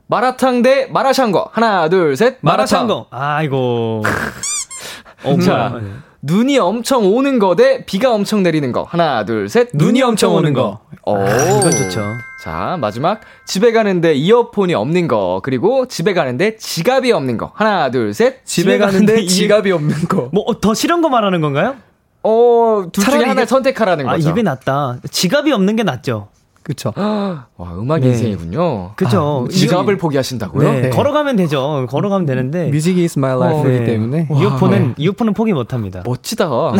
[0.07, 1.49] 마라탕 대 마라샹궈.
[1.51, 2.38] 하나, 둘, 셋.
[2.41, 2.88] 마라탕.
[2.88, 3.07] 마라샹궈.
[3.09, 4.03] 아이고.
[5.43, 5.80] 자.
[6.26, 8.84] 눈이 엄청 오는 거 대 비가 엄청 내리는 거.
[8.84, 9.69] 하나, 둘, 셋.
[9.74, 10.80] 눈이 엄청 오는 거.
[11.05, 11.17] 오.
[11.17, 12.01] 아, 이건 좋죠.
[12.43, 13.19] 자, 마지막.
[13.45, 15.41] 집에 가는데 이어폰이 없는 거.
[15.43, 17.51] 그리고 집에 가는데 지갑이 없는 거.
[17.55, 18.45] 하나, 둘, 셋.
[18.45, 20.30] 집에, 집에 가는데, 가는데 지갑이 없는 거.
[20.32, 21.76] 뭐, 더 싫은 거 말하는 건가요?
[22.24, 24.30] 어, 둘 중에 하나 선택하라는 아, 거죠.
[24.30, 24.99] 입에 낫다.
[25.11, 26.30] 지갑이 없는 게 낫죠.
[26.64, 26.93] 그쵸.
[26.97, 27.47] 와,
[27.78, 28.07] 음악 네.
[28.07, 28.93] 인생이군요.
[28.95, 29.45] 그쵸.
[29.45, 30.72] 아, 지갑을 포기하신다고요?
[30.72, 30.82] 네.
[30.82, 30.89] 네.
[30.89, 31.86] 걸어가면 되죠.
[31.89, 32.70] 걸어가면 되는데.
[32.70, 34.28] 뮤직이 is my life이기 어, 때문에.
[34.32, 34.93] 이어폰은, 와.
[34.97, 36.01] 이어폰은 포기 못 합니다.
[36.05, 36.49] 멋지다.
[36.49, 36.74] 어,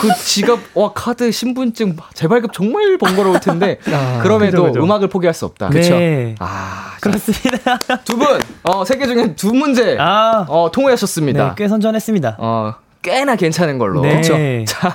[0.00, 3.78] 그 지갑, 와, 카드, 신분증, 재발급 정말 번거로울 텐데.
[3.92, 4.84] 아, 그럼에도 그죠, 그죠.
[4.84, 5.70] 음악을 포기할 수 없다.
[5.70, 5.98] 그쵸.
[5.98, 6.36] 네.
[6.38, 7.76] 아, 그렇습니다.
[8.04, 11.48] 두 분, 어, 세개 중에 두 문제, 아, 어, 통과하셨습니다.
[11.48, 12.36] 네, 꽤 선전했습니다.
[12.38, 14.02] 어, 꽤나 괜찮은 걸로.
[14.02, 14.10] 네.
[14.10, 14.34] 그렇죠.
[14.66, 14.94] 자,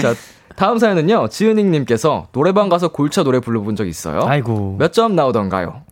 [0.00, 0.14] 자
[0.58, 1.28] 다음 사연은요.
[1.28, 4.22] 지은익님께서 노래방 가서 골차 노래 불러본 적 있어요?
[4.26, 4.74] 아이고.
[4.78, 5.82] 몇 점 나오던가요?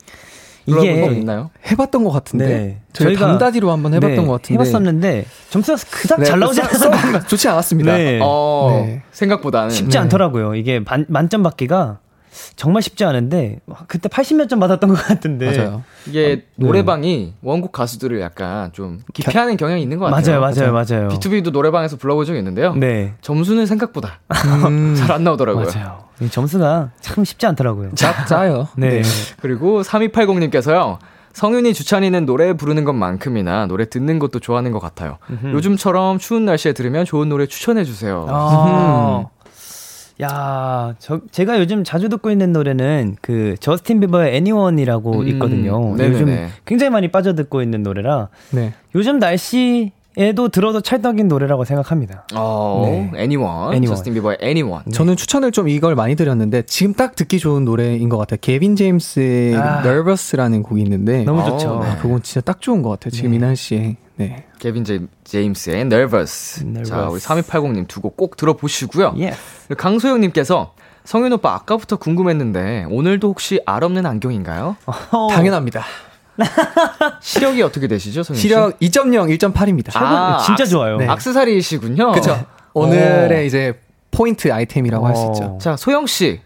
[0.66, 1.50] 이게 있나요?
[1.70, 2.80] 해봤던 것 같은데 네.
[2.92, 7.20] 저희가 단다디로 한번 해봤던 네, 것 같은데 해봤었는데 점수가 그닥 네, 잘 나오지 않았어요.
[7.28, 7.96] 좋지 않았습니다.
[7.96, 8.18] 네.
[8.20, 9.02] 어, 네.
[9.12, 9.98] 생각보다는 쉽지 네.
[9.98, 10.56] 않더라고요.
[10.56, 12.00] 이게 반, 만점 받기가
[12.56, 15.82] 정말 쉽지 않은데 그때 80몇 점 받았던 것 같은데 맞아요.
[16.06, 20.40] 이게 어, 노래방이 원곡 가수들을 약간 좀 기피하는 경향이 있는 것 같아요.
[20.40, 21.08] 맞아요, 맞아요, 맞아요.
[21.08, 22.74] B2B도 노래방에서 불러본 적이 있는데요.
[22.74, 23.14] 네.
[23.20, 24.20] 점수는 생각보다
[24.66, 24.94] 음.
[24.98, 25.66] 잘안 나오더라고요.
[25.66, 26.04] 맞아요.
[26.30, 27.90] 점수가 참 쉽지 않더라고요.
[27.94, 28.68] 짜, 짜요.
[28.76, 29.02] 네.
[29.02, 29.02] 네.
[29.40, 30.98] 그리고 3280님께서요.
[31.32, 35.18] 성윤이 주찬이는 노래 부르는 것만큼이나 노래 듣는 것도 좋아하는 것 같아요.
[35.28, 35.48] 음흠.
[35.48, 38.24] 요즘처럼 추운 날씨에 들으면 좋은 노래 추천해 주세요.
[38.30, 39.26] 아.
[40.22, 45.94] 야, 저, 제가 요즘 자주 듣고 있는 노래는 그 저스틴 비버의 Anyone이라고 음, 있거든요.
[45.96, 46.14] 네네네.
[46.14, 48.28] 요즘 굉장히 많이 빠져 듣고 있는 노래라.
[48.50, 48.72] 네.
[48.94, 52.26] 요즘 날씨 에도 들어도 찰떡인 노래라고 생각합니다.
[52.34, 53.10] 어, 네.
[53.18, 53.74] Anyone.
[53.74, 53.86] Anyone.
[53.88, 54.84] 저스틴 비버의 Anyone.
[54.86, 54.92] 네.
[54.92, 58.38] 저는 추천을 좀 이걸 많이 드렸는데 지금 딱 듣기 좋은 노래인 것 같아요.
[58.40, 59.82] 게빈 제임스의 아.
[59.84, 61.80] Nervous라는 곡이 있는데 너무 좋죠.
[61.84, 61.96] 네.
[62.00, 63.10] 그건 진짜 딱 좋은 것 같아요.
[63.10, 63.36] 지금 네.
[63.36, 63.96] 이 날씨에.
[64.16, 64.44] 네.
[64.58, 64.84] 게빈
[65.24, 66.62] 제임스의 Nervous.
[66.64, 66.90] Nervous.
[66.90, 69.12] 자, 우리 3280님 두 곡 꼭 들어보시고요.
[69.16, 69.36] Yeah.
[69.76, 74.76] 강소영님께서 성윤 오빠 아까부터 궁금했는데 오늘도 혹시 알 없는 안경인가요?
[75.30, 75.84] 당연합니다.
[77.20, 78.48] 시력이 어떻게 되시죠, 성윤 씨?
[78.48, 79.90] 시력 2.0, 1.8입니다.
[79.96, 80.96] 아, 진짜 좋아요.
[80.98, 81.06] 네.
[81.08, 82.12] 악세사리이시군요.
[82.12, 82.44] 그렇죠.
[82.74, 83.46] 오늘의 오.
[83.46, 85.58] 이제 포인트 아이템이라고 할 수 있죠.
[85.60, 86.40] 자, 소영 씨.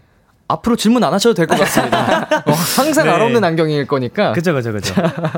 [0.51, 2.27] 앞으로 질문 안 하셔도 될 것 같습니다.
[2.45, 3.11] 어, 항상 네.
[3.11, 4.31] 알없는 안경일 거니까.
[4.33, 4.93] 그죠, 그죠, 그죠.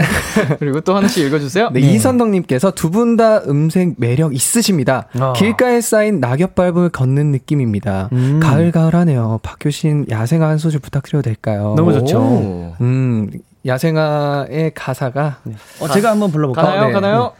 [0.59, 1.69] 그리고 또 하나씩 읽어주세요.
[1.71, 1.87] 네, 네.
[1.93, 5.07] 이선덕님께서 두 분 다 음색 매력 있으십니다.
[5.19, 5.33] 어.
[5.35, 8.09] 길가에 쌓인 낙엽 밟을 걷는 느낌입니다.
[8.13, 8.39] 음.
[8.41, 9.39] 가을가을하네요.
[9.43, 11.73] 박효신 야생화 한 소절 부탁드려도 될까요?
[11.77, 12.75] 너무 좋죠.
[12.81, 13.29] 음,
[13.65, 15.37] 야생화의 가사가.
[15.43, 15.53] 네.
[15.79, 16.65] 어, 제가 한번 불러볼까요?
[16.65, 16.93] 가나요, 네.
[16.93, 17.33] 가나요?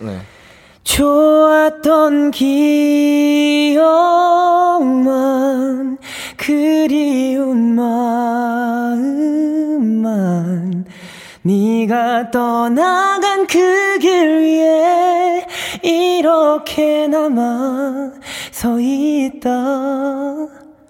[0.84, 0.96] 네.
[0.96, 2.32] 좋았던
[4.84, 5.98] 기억만
[6.38, 7.76] 그리운
[9.94, 10.86] 마음만
[11.44, 15.46] 네가 떠나간 그 길 위에
[15.82, 18.12] 이렇게 남아
[18.52, 19.50] 서 있다.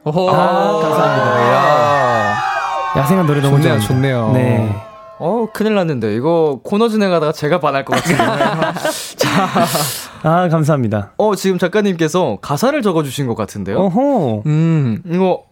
[0.06, 2.34] 오, 아, 감사합니다.
[2.98, 3.80] 야생한 노래 너무 좋네요.
[3.80, 4.32] 좋네요.
[4.34, 4.74] 네.
[5.20, 6.16] 어, 큰일 났는데.
[6.16, 8.18] 이거 코너 진행하다가 제가 반할 것 같은데.
[9.18, 9.66] 자.
[10.24, 11.14] 아, 감사합니다.
[11.18, 13.78] 어, 지금 작가님께서 가사를 적어주신 것 같은데요.
[13.78, 14.44] 어허.
[14.46, 15.46] 음, 이거.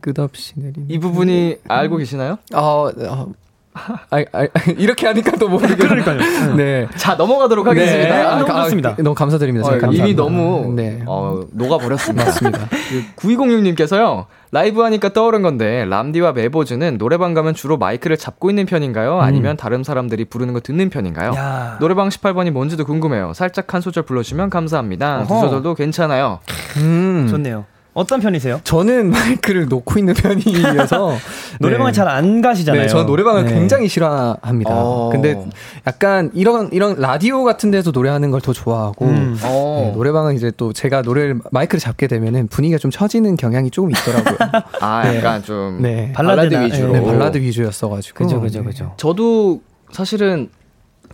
[0.00, 0.86] 끝없이 내리는.
[0.88, 2.38] 이 부분이 알고 계시나요?
[2.54, 3.32] 어, 어
[3.72, 4.46] 아, 아,
[4.76, 6.54] 이렇게 하니까 또 모르겠어요.
[6.56, 6.88] 네.
[6.96, 8.16] 자, 넘어가도록 하겠습니다.
[8.16, 8.22] 네.
[8.22, 8.96] 아, 너무 좋습니다.
[8.96, 9.68] 너무 감사드립니다.
[9.68, 11.02] 어, 이미 너무 네.
[11.06, 12.24] 어, 녹아버렸습니다.
[12.24, 12.68] 맞습니다.
[13.16, 14.26] 9206님께서요.
[14.52, 19.20] 라이브 하니까 떠오른 건데 람디와 메보즈는 노래방 가면 주로 마이크를 잡고 있는 편인가요?
[19.20, 19.56] 아니면 음.
[19.56, 21.32] 다른 사람들이 부르는 거 듣는 편인가요?
[21.36, 21.76] 야.
[21.78, 23.32] 노래방 18번이 뭔지도 궁금해요.
[23.34, 25.20] 살짝 한 소절 불러주시면 감사합니다.
[25.20, 25.26] 어허.
[25.26, 26.40] 두 소절도 괜찮아요.
[26.78, 27.28] 음.
[27.30, 27.64] 좋네요.
[27.92, 28.60] 어떤 편이세요?
[28.64, 31.12] 저는 마이크를 놓고 있는 편이어서
[31.60, 31.96] 노래방을 네.
[31.96, 32.82] 잘안 가시잖아요.
[32.82, 33.52] 네, 저는 노래방을 네.
[33.54, 34.70] 굉장히 싫어합니다.
[34.72, 35.08] 어.
[35.10, 35.40] 근데
[35.86, 39.36] 약간 이런 이런 라디오 같은 데서 노래하는 걸 더 좋아하고 음.
[39.38, 39.92] 네, 어.
[39.94, 44.48] 노래방은 이제 또 제가 노래를 마이크를 잡게 되면은 분위기가 좀 처지는 경향이 조금 있더라고요.
[44.80, 45.18] 아, 네.
[45.18, 46.10] 약간 좀 네.
[46.14, 46.92] 발라드, 발라드 위주로.
[46.92, 48.24] 네, 발라드 위주였어 가지고.
[48.24, 48.94] 그죠, 그죠, 그죠.
[48.96, 49.60] 저도
[49.92, 50.48] 사실은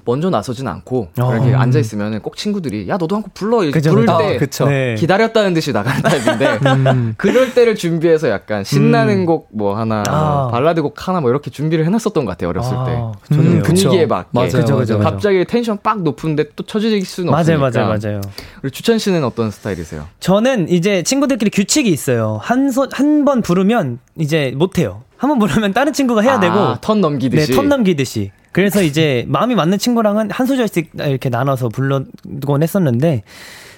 [0.07, 1.35] 먼저 나서진 않고 어.
[1.35, 4.07] 이렇게 앉아 있으면 꼭 친구들이 야 너도 한 곡 불러 그쵸, 부를
[4.39, 4.65] 그쵸.
[4.65, 4.95] 때 어, 네.
[4.95, 6.59] 기다렸다는 듯이 나가는 타입인데
[6.93, 7.15] 음.
[7.17, 9.27] 그럴 때를 준비해서 약간 신나는 음.
[9.27, 10.49] 곡뭐 하나 아.
[10.53, 12.85] 발라드 곡 하나 뭐 이렇게 준비를 해놨었던 것 같아요 어렸을 아.
[12.85, 17.59] 때 음, 분위기에 맞게 맞아요, 그쵸, 그쵸, 갑자기 텐션 빡 높은데 또 쳐질 수는 맞아요,
[17.61, 18.21] 없으니까 맞아요 맞아요
[18.63, 20.07] 우리 주찬 씨는 어떤 스타일이세요?
[20.21, 26.41] 저는 이제 친구들끼리 규칙이 있어요 한번 부르면 이제 못해요 한번 부르면 다른 친구가 해야 아,
[26.41, 31.69] 되고 턴 넘기듯이 네, 턴 넘기듯이 그래서 이제 마음이 맞는 친구랑은 한 소절씩 이렇게 나눠서
[31.69, 33.23] 불러곤 했었는데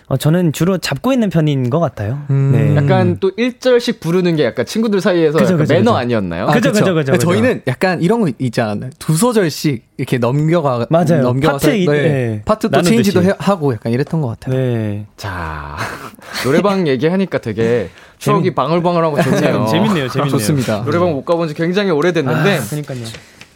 [0.07, 2.21] 어, 저는 주로 잡고 있는 편인 것 같아요.
[2.31, 2.53] 음.
[2.53, 2.77] 네.
[2.77, 5.97] 약간 또 1절씩 부르는 게 약간 친구들 사이에서 그죠, 그죠, 매너 그죠.
[5.97, 6.47] 아니었나요?
[6.47, 7.19] 아, 그죠, 그죠, 그죠.
[7.19, 8.91] 저희는 약간 이런 거 있지 않았나요?
[9.01, 11.23] 두 소절씩 이렇게 넘겨가, 맞아요.
[11.23, 11.85] 넘겨가서 파트, 네.
[11.87, 12.43] 네.
[12.45, 14.55] 파트 또 체인지도 해, 하고 약간 이랬던 것 같아요.
[14.55, 15.07] 네.
[15.17, 15.77] 자,
[16.47, 19.67] 노래방 얘기하니까 되게 추억이 방울방울하고 좋네요.
[19.69, 20.31] 재밌네요, 재밌네요.
[20.39, 20.85] 좋습니다.
[20.85, 22.59] 노래방 못 가본 지 굉장히 오래됐는데.
[22.59, 23.01] 아, 그니까요.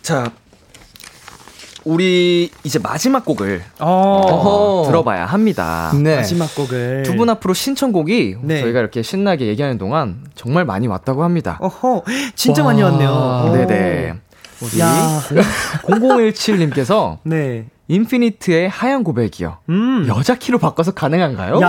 [0.02, 0.32] 자,
[1.84, 4.84] 우리 이제 마지막 곡을 어.
[4.86, 5.92] 들어봐야 합니다.
[6.00, 6.16] 네.
[6.16, 8.60] 마지막 곡을 두 분 앞으로 신청곡이 네.
[8.60, 11.58] 저희가 이렇게 신나게 얘기하는 동안 정말 많이 왔다고 합니다.
[11.60, 12.02] 어허,
[12.34, 12.68] 진짜 와.
[12.70, 13.50] 많이 왔네요.
[13.54, 14.14] 네네.
[14.60, 14.78] 우리
[15.98, 17.66] 0017님께서 네.
[17.88, 19.58] 인피니트의 하얀 고백이요.
[19.68, 20.06] 음.
[20.08, 21.60] 여자 키로 바꿔서 가능한가요?
[21.60, 21.68] 야.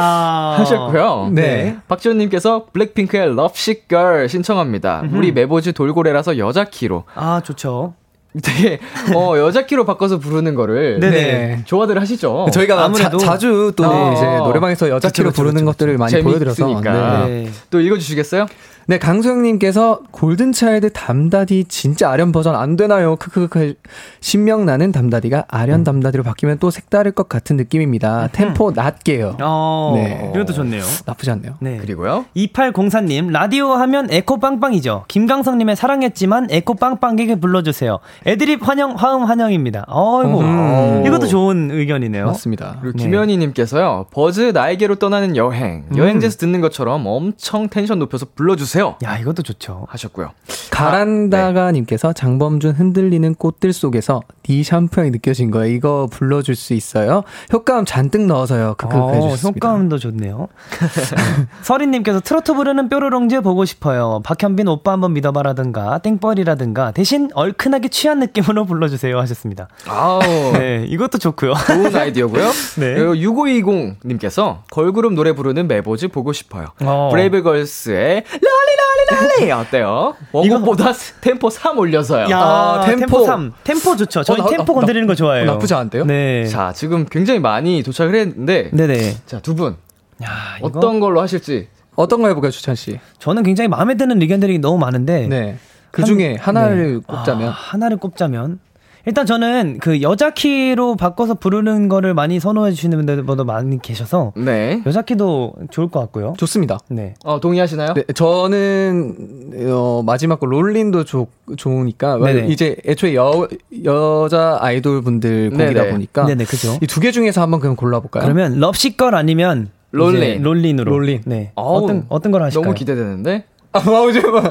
[0.58, 1.30] 하셨고요.
[1.34, 1.42] 네.
[1.42, 1.78] 네.
[1.88, 5.02] 박지원님께서 블랙핑크의 럽식 걸 신청합니다.
[5.04, 5.18] 음흠.
[5.18, 7.04] 우리 메보지 돌고래라서 여자 키로.
[7.16, 7.96] 아, 좋죠.
[8.42, 8.80] 되게
[9.14, 12.48] 어 여자 키로 바꿔서 부르는 거를 네 좋아들 하시죠.
[12.52, 14.14] 저희가 아무래도 자, 주또 네.
[14.14, 17.50] 이제 노래방에서 여자 키로 부르는 그쵸, 것들을 많이 보여드려서 네.
[17.70, 18.48] 또 읽어주시겠어요?
[18.86, 23.16] 네, 강소영님께서 골든차일드 담다디 진짜 아련 버전 안 되나요?
[23.16, 23.76] 크크크.
[24.20, 25.84] 신명 나는 담다디가 아련 음.
[25.86, 28.28] 담다디로 바뀌면 또 색다를 것 같은 느낌입니다.
[28.34, 29.38] 템포 낮게요.
[29.42, 30.32] 어, 네.
[30.36, 30.84] 이것도 좋네요.
[31.06, 31.54] 나쁘지 않네요.
[31.62, 31.78] 네.
[31.78, 32.26] 그리고요.
[32.36, 35.06] 2804님, 라디오 하면 에코 빵빵이죠.
[35.08, 38.00] 김광석님의 사랑했지만 에코 빵빵하게 불러주세요.
[38.28, 39.86] 애드립 환영, 화음 환영입니다.
[39.88, 40.42] 어이구.
[40.42, 41.04] 음.
[41.06, 42.26] 이것도 좋은 의견이네요.
[42.26, 42.80] 맞습니다.
[42.82, 43.06] 그리고 네.
[43.06, 45.86] 김현희님께서요, 버즈 나에게로 떠나는 여행.
[45.90, 45.98] 음.
[45.98, 48.73] 여행지에서 듣는 것처럼 엄청 텐션 높여서 불러주세요.
[48.74, 48.96] 주세요.
[49.04, 49.86] 야, 이것도 좋죠.
[49.88, 50.32] 하셨고요.
[50.72, 52.14] 가란다가님께서 네.
[52.16, 55.72] 장범준 흔들리는 꽃들 속에서 네 샴푸향이 느껴진 거예요.
[55.72, 57.24] 이거 불러 줄 수 있어요?
[57.52, 58.76] 효과음 잔뜩 넣어서요.
[58.78, 59.68] 크크 어, 해주셨습니다.
[59.68, 60.48] 효과음도 좋네요.
[61.62, 64.22] 서린 님께서 트로트 부르는 뾰로롱즈 보고 싶어요.
[64.24, 69.68] 박현빈 오빠 한번 믿어 봐라든가 땡벌이라든가 대신 얼큰하게 취한 느낌으로 불러 주세요 하셨습니다.
[69.88, 70.20] 아우.
[70.54, 71.54] 네, 이것도 좋고요.
[71.68, 72.50] 좋은 아이디어고요.
[72.80, 72.96] 네.
[73.00, 76.68] 6520 님께서 걸그룹 노래 부르는 메보즈 보고 싶어요.
[76.82, 77.10] 어.
[77.12, 78.24] 브레이브걸스의
[78.66, 80.16] 랄리랄리랄리 어때요?
[80.32, 82.30] 원곡보다 템포 3 올려서요.
[82.30, 83.00] 야, 아, 템포.
[83.00, 83.54] 템포 3.
[83.64, 84.24] 템포 좋죠.
[84.24, 85.44] 저희 어, 템포 나, 건드리는 거 좋아해요.
[85.50, 86.06] 어, 나쁘지 않네요?
[86.06, 86.46] 네.
[86.48, 89.18] 자, 지금 굉장히 많이 도착을 했는데 네네.
[89.26, 89.76] 자, 두 분.
[90.24, 90.30] 야,
[90.62, 93.00] 어떤 걸로 하실지 어떤 거 해볼까요, 주찬 씨?
[93.20, 95.28] 저는 굉장히 마음에 드는 의견들이 너무 많은데.
[95.28, 95.58] 네.
[95.92, 97.00] 그 중에 한, 하나를 네.
[97.06, 97.50] 꼽자면.
[97.50, 98.60] 아, 하나를 꼽자면.
[99.06, 104.82] 일단 저는 그 여자 키로 바꿔서 부르는 거를 많이 선호해 주시는 분들보다 많이 계셔서 네.
[104.86, 106.36] 여자 키도 좋을 것 같고요.
[106.38, 106.80] 좋습니다.
[106.90, 107.14] 네.
[107.26, 107.96] 어, 동의하시나요?
[107.96, 111.28] 네, 저는 어, 마지막 거 롤린도 좋,
[111.58, 112.48] 좋으니까 네네.
[112.48, 113.48] 이제 애초에 여
[113.84, 115.92] 여자 아이돌 분들 곡이다 네네.
[115.92, 116.78] 보니까 네네, 그죠.
[116.82, 118.24] 이 두 개 중에서 한번 그럼 골라 볼까요?
[118.24, 120.42] 그러면 럽시 걸 아니면 롤린.
[120.42, 120.90] 롤린으로.
[120.92, 121.22] 롤린.
[121.26, 121.52] 네.
[121.56, 122.64] 어떤 어떤 걸 하실까요?
[122.66, 123.46] 너무 기대되는데.
[123.74, 124.42] 아, 뭐, 뭐,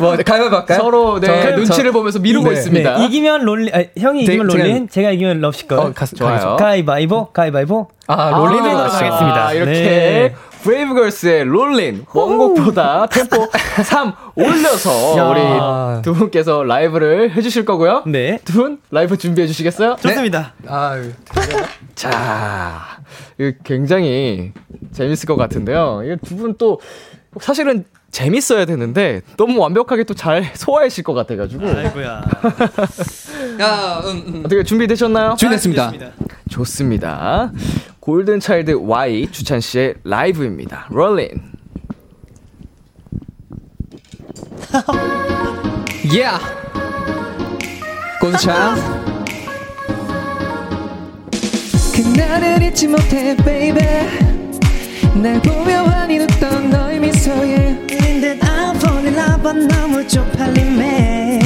[0.00, 0.78] 뭐, 가위바위보 할까요?
[0.78, 2.98] 서로, 네, 눈치를 저, 보면서 미루고 네, 있습니다.
[2.98, 5.78] 네, 이기면 Rollin', 아, 형이 이기면 제, Rollin', 제가, 제가 이기면 Lovesick Girls.
[5.78, 6.56] 어, 가, 좋아요.
[6.56, 7.88] 가위바위보, 가위바위보.
[8.06, 9.52] 아, Rollin'으로 아, 가겠습니다.
[9.52, 9.72] 이렇게.
[9.72, 10.34] 네.
[10.62, 13.48] 브레이브걸스의 Rollin' 원곡보다 템포
[13.82, 15.24] 3 올려서 야.
[15.96, 18.02] 우리 두 분께서 라이브를 해주실 거고요.
[18.06, 18.38] 네.
[18.44, 19.96] 두 분 라이브 준비해 주시겠어요?
[20.02, 20.52] 좋습니다.
[20.58, 20.68] 네.
[20.70, 21.12] 아유,
[21.94, 22.82] 자,
[23.38, 24.52] 이거 굉장히
[24.92, 26.02] 재밌을 것 같은데요.
[26.04, 26.78] 이거 두 분 또
[27.40, 31.66] 사실은 재밌어야 되는데 너무 완벽하게 또 잘 소화하실 것 같아가지고.
[31.66, 32.22] 아이고야.
[33.60, 34.42] 야, 음, 음.
[34.44, 35.36] 어떻게 준비되셨나요?
[35.36, 35.84] 준비됐습니다.
[35.86, 35.92] 아,
[36.48, 37.52] 좋습니다.
[38.00, 40.86] 골든 차일드 Y 주찬 씨의 라이브입니다.
[40.90, 41.28] 롤린.
[46.12, 46.38] yeah.
[48.20, 48.74] 차일드.
[51.94, 54.29] 그날을 잊지 못해, baby.
[55.14, 57.86] 날 보며 환히 웃던 너의 미소에
[58.40, 61.38] I'm falling in love but 너무 쪽팔림에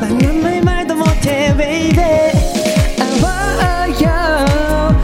[0.00, 2.32] 난 눈물 말도 못해 baby.
[3.22, 4.96] 아와요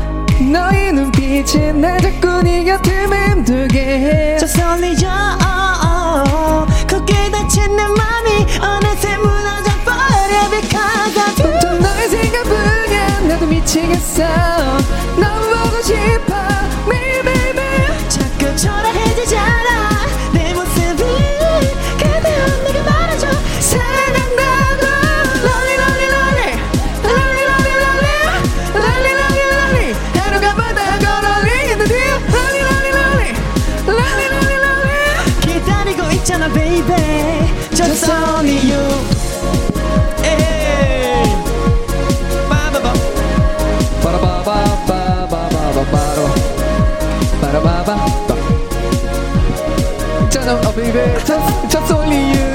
[0.50, 5.06] 너의 눈빛이 날 자꾸 네 곁을 맴돌게 해 저 설리죠
[6.88, 8.46] 굳게 닫힌 내 맘이?
[8.60, 13.20] 어느새 무너져 버려 because I do 너의 생각뿐이야.
[13.28, 14.24] 나도 미치겠어.
[15.20, 16.29] 너무 보고 싶어
[50.80, 51.04] baby.
[51.24, 52.48] Just, just only you.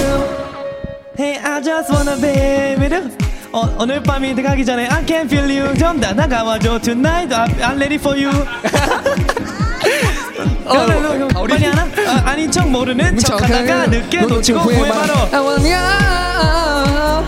[1.16, 2.90] Hey I just wanna baby.
[3.52, 5.74] 어, 오늘 밤이 가기 전에 I can feel you.
[5.78, 6.80] 좀더 다가와줘.
[6.82, 8.32] Tonight I'm, I'm ready for you.
[10.66, 11.84] 어, 어, 어, 빨리 하나?
[12.08, 17.24] 아, 아닌 척 모르는 척 하다가 늦게 놓치고 후회 바로 아와냐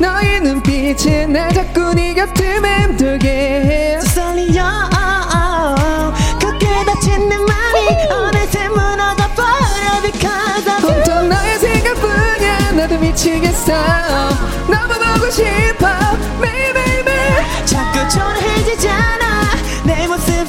[0.00, 3.28] 너의 눈빛이 날 자꾸 네 곁에 맴돌게.
[3.28, 4.64] 해 썰리요
[6.40, 9.23] 그게 다친 내 맘이 어느새 무너져
[10.28, 12.72] 온통 너의 생각뿐이야.
[12.72, 13.72] 나도 미치겠어.
[14.68, 15.88] 너무 보고 싶어.
[16.40, 19.50] 매일 매일 매일 자꾸 초라해지잖아.
[19.84, 20.43] 내 모습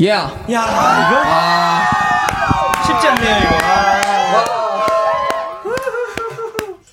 [0.00, 0.62] Yeah 야,
[1.10, 3.52] 이거 쉽지 않네요, 이거.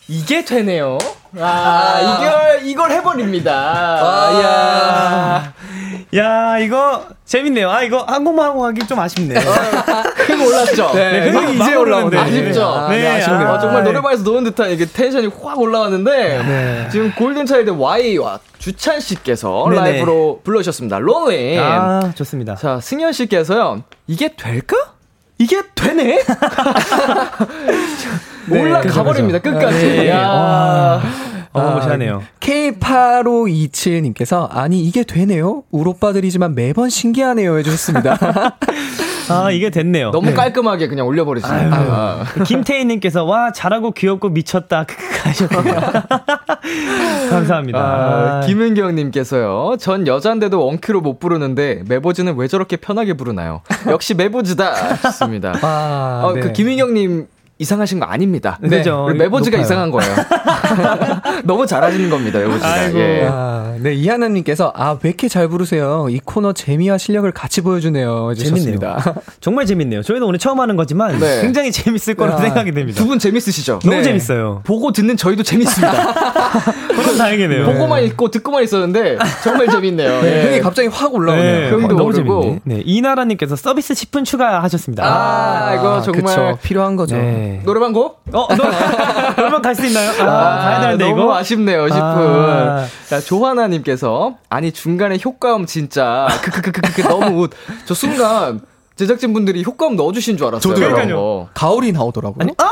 [0.10, 0.98] 이게 되네요.
[1.40, 3.54] 아, 이걸, 이걸 해버립니다.
[3.54, 5.54] 아, 야.
[6.16, 7.72] 야, 이거 재밌네요.
[7.72, 9.40] 아, 이거 한국만 하고 가기 좀 아쉽네요.
[10.28, 10.92] 흥 올랐죠?
[10.94, 12.18] 네, 흥이 이제 막 올라오는데.
[12.18, 12.88] 아쉽죠?
[12.90, 13.48] 네, 아쉽네요.
[13.48, 19.82] 아, 정말 노래방에서 노는 듯한 이게 텐션이 확 올라왔는데, 지금 골든차일드 Y와 주찬 씨께서 네네.
[19.82, 21.00] 라이브로 불러주셨습니다.
[21.00, 21.60] 롤링.
[21.60, 22.56] 아, 좋습니다.
[22.56, 24.76] 자, 승현 씨께서요, 이게 될까?
[25.38, 26.24] 이게 되네?
[28.50, 29.78] 올라가버립니다, 끝까지.
[29.78, 30.10] 네.
[30.10, 30.28] 야.
[30.28, 31.02] 와.
[31.54, 32.24] 어마무시하네요.
[32.40, 38.18] K8527님께서 아니 이게 되네요 울 오빠들이지만 매번 신기하네요 해주셨습니다
[39.30, 40.12] 아, 이게 됐네요.
[40.12, 42.26] 너무 깔끔하게 그냥 올려버리시니까.
[42.46, 44.86] 김태희님께서 와 잘하고 귀엽고 미쳤다
[45.24, 45.74] 하셨군요.
[47.30, 47.80] 감사합니다.
[47.80, 49.78] 아, 김은경님께서요.
[49.80, 53.62] 전 여잔데도 원큐로 못 부르는데 메보즈는 왜 저렇게 편하게 부르나요?
[53.88, 54.98] 역시 메보즈다.
[54.98, 55.54] 좋습니다.
[55.62, 56.42] 아, 어, 네.
[56.42, 57.28] 그 김은경님
[57.60, 58.58] 이상하신 거 아닙니다.
[58.62, 58.78] 네.
[58.78, 59.08] 그죠.
[59.58, 59.62] 높아요.
[59.62, 60.14] 이상한 거예요.
[61.44, 62.40] 너무 잘하시는 겁니다.
[62.62, 63.00] 아이고.
[63.00, 63.28] 예.
[63.30, 66.08] 아, 네, 이하나님께서, 아, 왜 이렇게 잘 부르세요?
[66.10, 68.32] 이 코너 재미와 실력을 같이 보여주네요.
[68.32, 69.16] 해주셨습니다.
[69.42, 70.04] 정말 재밌네요.
[70.04, 71.42] 저희도 오늘 처음 하는 거지만 네.
[71.42, 73.02] 굉장히 재밌을 거라고 야, 생각이 됩니다.
[73.02, 73.80] 두 분 재밌으시죠?
[73.84, 74.04] 너무 네.
[74.04, 74.62] 재밌어요.
[74.66, 76.14] 보고 듣는 저희도 재밌습니다.
[76.88, 77.66] 그럼 다행이네요.
[77.66, 80.22] 보고만 있고 듣고만 있었는데 정말 재밌네요.
[80.22, 80.44] 네, 예.
[80.50, 81.44] 흥이 갑자기 확 올라오네요.
[81.62, 82.14] 네, 흥도 너무.
[82.14, 82.60] 재밌네.
[82.66, 85.04] 네, 이나라님께서 서비스 10분 추가하셨습니다.
[85.06, 86.58] 아, 이거 정말 그쵸.
[86.62, 87.16] 필요한 거죠.
[87.48, 87.62] 네.
[87.64, 88.22] 노래방 곡?
[88.34, 88.64] 어, 너,
[89.36, 90.12] 그러면 갈수 있나요?
[90.22, 90.26] 아,
[90.60, 91.36] 가야 되는데, 너무 이거.
[91.38, 91.96] 아쉽네요, 10분.
[92.00, 92.86] 아.
[93.08, 97.52] 자, 조하나 님께서, 아니, 중간에 효과음 진짜, 크크크크크, 너무 웃.
[97.86, 98.62] 저 순간,
[98.98, 100.60] 제작진 분들이 효과음 넣어주신 줄 알았어요.
[101.16, 101.48] 거.
[101.54, 102.38] 가을이 나오더라고요.
[102.40, 102.66] 아니, 어,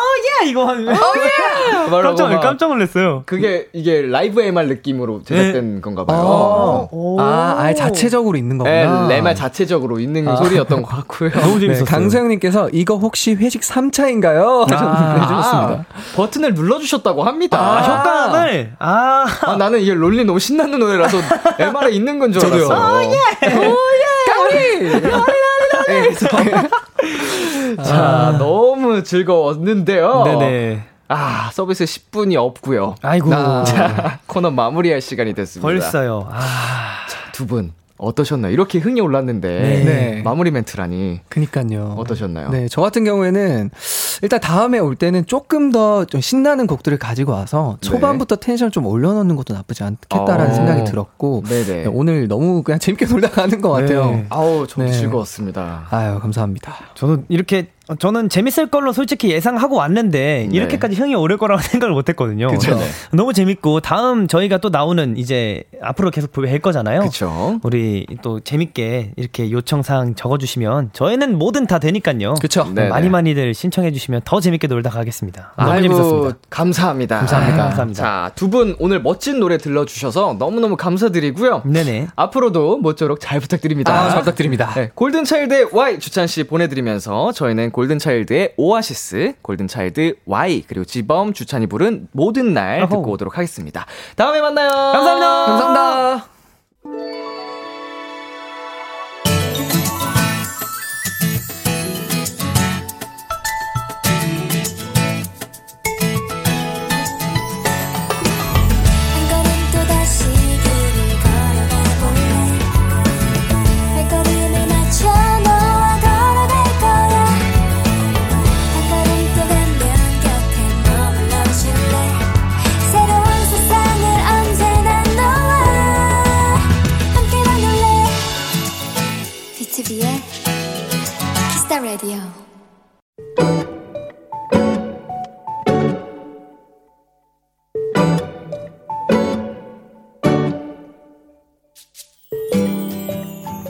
[0.43, 0.49] 예!
[0.49, 0.85] 이거 하면.
[0.85, 3.23] 말하고 깜짝, 막 깜짝 놀랐어요.
[3.25, 6.89] 그게, 이게 라이브 MR 느낌으로 제작된 건가 봐요.
[6.91, 7.19] 오.
[7.19, 9.13] 아, 아예 자체적으로 있는 네, 거구나.
[9.13, 11.29] MR 자체적으로 있는 소리였던 것 같고요.
[11.39, 11.85] 너무 네, 재밌었어요.
[11.85, 14.71] 강서영님께서 이거 혹시 회식 3차인가요?
[14.71, 15.13] 아.
[15.21, 15.85] 해주셨습니다.
[16.15, 17.59] 버튼을 눌러주셨다고 합니다.
[17.59, 19.25] 아, 효과음을, 아.
[19.41, 21.17] 아, 나는 이게 롤리 너무 신나는 노래라서
[21.59, 22.65] MR에 있는 건줄 저도요.
[22.69, 23.01] 알았어
[27.77, 27.77] 요.
[27.83, 30.23] 자, 너무 즐거웠는데요.
[30.25, 30.83] 네네.
[31.07, 32.95] 아, 서비스 10분이 없고요.
[33.01, 33.29] 아이고.
[33.29, 35.65] 자, 코너 마무리할 시간이 됐습니다.
[35.67, 36.27] 벌써요.
[36.31, 37.05] 아.
[37.31, 38.51] 두분 어떠셨나요?
[38.51, 40.21] 이렇게 흥이 올랐는데 네.
[40.23, 41.95] 마무리 멘트라니 그니까요.
[41.97, 42.49] 어떠셨나요?
[42.49, 43.71] 네, 저 같은 경우에는
[44.21, 49.35] 일단 다음에 올 때는 조금 더 좀 신나는 곡들을 가지고 와서 초반부터 텐션 좀 올려놓는
[49.35, 50.51] 것도 나쁘지 않겠다라는 네.
[50.51, 50.53] 어.
[50.55, 51.65] 생각이 들었고 네네.
[51.83, 54.11] 네, 오늘 너무 그냥 재밌게 놀다 가는 것 같아요.
[54.11, 54.25] 네.
[54.29, 54.91] 아우, 저도 네.
[54.91, 55.87] 즐거웠습니다.
[55.89, 56.75] 아유, 감사합니다.
[56.95, 60.55] 저도 이렇게 어, 저는 재밌을 걸로 솔직히 예상하고 왔는데 네.
[60.55, 62.47] 이렇게까지 흥이 오를 거라고 생각을 못 했거든요.
[62.47, 62.79] 그쵸.
[63.11, 67.01] 너무 재밌고 다음 저희가 또 나오는 이제 앞으로 계속 뵐 거잖아요.
[67.01, 67.59] 그쵸.
[67.63, 72.33] 우리 또 재밌게 이렇게 요청 사항 적어 주시면 저희는 뭐든 다 되니까요.
[72.35, 72.65] 그렇죠.
[72.65, 75.53] 많이 많이들 신청해 주시 면 더 재밌게 놀다 가겠습니다.
[75.57, 76.37] 너무 아이고, 재밌었습니다.
[76.49, 77.17] 감사합니다.
[77.19, 77.63] 감사합니다.
[77.63, 78.03] 감사합니다.
[78.03, 81.63] 자, 두 분 오늘 멋진 노래 들려 주셔서 너무너무 감사드리고요.
[81.65, 82.07] 네네.
[82.15, 83.93] 앞으로도 모쪼록 잘 부탁드립니다.
[83.93, 84.71] 아, 잘 부탁드립니다.
[84.75, 91.67] 네, 골든차일드의 Y 주찬 씨 보내 드리면서 저희는 골든차일드의 오아시스, 골든차일드 Y, 그리고 지범, 주찬이
[91.67, 92.87] 부른 모든 날 어허.
[92.95, 93.85] 듣고 오도록 하겠습니다.
[94.15, 94.69] 다음에 만나요.
[94.69, 95.45] 감사합니다.
[95.45, 97.24] 감사합니다.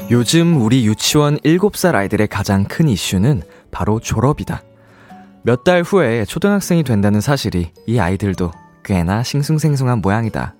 [0.09, 4.63] 요즘 우리 유치원 7살 아이들의 가장 큰 이슈는 바로 졸업이다.
[5.43, 8.51] 몇 달 후에 초등학생이 된다는 사실이 이 아이들도
[8.84, 10.55] 꽤나 싱숭생숭한 모양이다.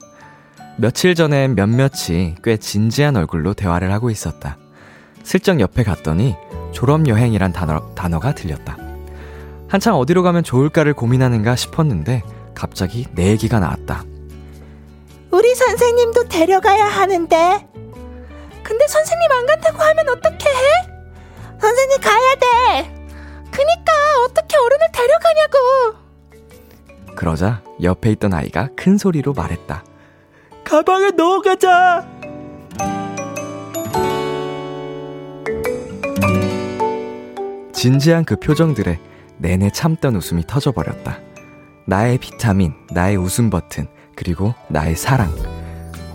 [0.78, 4.57] 며칠 전엔 몇몇이 꽤 진지한 얼굴로 대화를 하고 있었다.
[5.24, 6.36] 슬쩍 옆에 갔더니
[6.76, 8.78] 졸업여행이란 단어, 단어 가 들렸다.
[9.67, 12.21] 한창 어디로 가면 좋을까를 고민하는가 싶었는데
[12.53, 14.03] 갑자기 내 얘기가 나왔다.
[15.32, 17.67] 우리 선생님도 데려가야 하는데
[18.63, 20.63] 근데 선생님 안 간다고 하면 어떻게 해?
[21.59, 22.95] 선생님 가야 돼.
[23.51, 23.91] 그니까
[24.26, 25.55] 어떻게 어른을 데려가냐고.
[27.15, 29.84] 그러자 옆에 있던 아이가 큰 소리로 말했다.
[30.65, 32.05] 가방에 넣어가자.
[37.76, 38.99] 진지한 그 표정들에
[39.38, 41.19] 내내 참던 웃음이 터져버렸다.
[41.86, 45.30] 나의 비타민, 나의 웃음 버튼, 그리고 나의 사랑.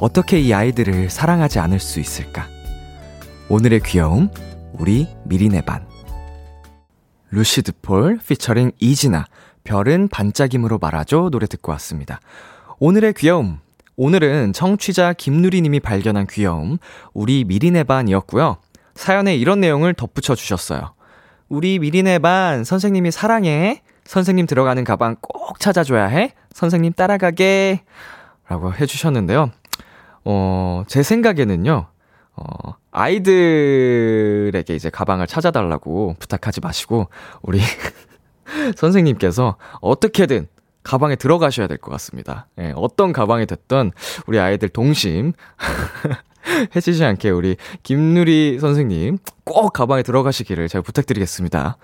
[0.01, 2.47] 어떻게 이 아이들을 사랑하지 않을 수 있을까?
[3.51, 4.31] 오늘의 귀여움,
[4.73, 5.87] 우리 미리네 반.
[7.31, 9.27] 루시드 폴 피처링 이진아,
[9.63, 12.21] 별은 반짝임으로 말아줘 노래 듣고 왔습니다.
[12.79, 13.59] 오늘의 귀여움,
[13.97, 16.79] 오늘은 청취자 김누리님이 발견한 귀여움,
[17.13, 18.57] 우리 미리네 반이었고요.
[18.95, 20.95] 사연에 이런 내용을 덧붙여 주셨어요.
[21.51, 23.83] 우리 미리네 반 선생님이 사랑해.
[24.05, 26.33] 선생님 들어가는 가방 꼭 찾아줘야 해.
[26.53, 27.83] 선생님 따라가게.
[28.49, 29.51] 라고 해주셨는데요.
[30.25, 31.87] 어, 제 생각에는요,
[32.37, 37.09] 어, 아이들에게 이제 가방을 찾아달라고 부탁하지 마시고,
[37.43, 37.61] 우리
[38.77, 40.47] 선생님께서 어떻게든
[40.85, 42.47] 가방에 들어가셔야 될 것 같습니다.
[42.59, 43.91] 예, 어떤 가방이 됐든
[44.27, 45.33] 우리 아이들 동심
[46.75, 51.77] 해치지 않게 우리 김누리 선생님 꼭 가방에 들어가시기를 제가 부탁드리겠습니다.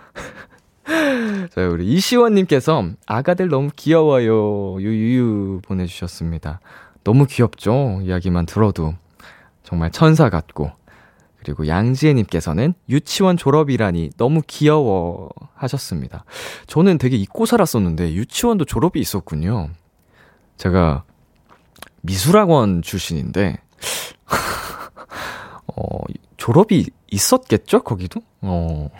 [1.54, 4.80] 자, 우리 이시원님께서 아가들 너무 귀여워요.
[4.80, 6.60] 유유유 보내주셨습니다.
[7.04, 8.00] 너무 귀엽죠?
[8.02, 8.94] 이야기만 들어도.
[9.62, 10.70] 정말 천사 같고.
[11.38, 16.24] 그리고 양지혜님께서는 유치원 졸업이라니 너무 귀여워 하셨습니다.
[16.66, 19.70] 저는 되게 잊고 살았었는데 유치원도 졸업이 있었군요.
[20.56, 21.04] 제가
[22.02, 23.58] 미술학원 출신인데,
[25.76, 25.98] 어,
[26.36, 27.82] 졸업이 있었겠죠?
[27.82, 28.20] 거기도?
[28.40, 28.90] 어,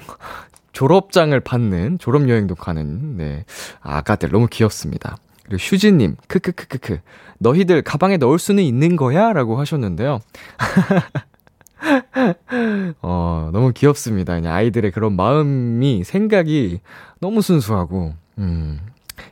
[0.73, 3.45] 졸업장을 받는, 졸업여행도 가는, 네,
[3.81, 5.17] 아가들 너무 귀엽습니다.
[5.45, 7.01] 그리고 휴지님, 크크크크크.
[7.39, 9.33] 너희들 가방에 넣을 수는 있는 거야?
[9.33, 10.21] 라고 하셨는데요.
[13.03, 14.35] 어, 너무 귀엽습니다.
[14.35, 16.81] 그냥 아이들의 그런 마음이, 생각이
[17.21, 18.81] 너무 순수하고, 음,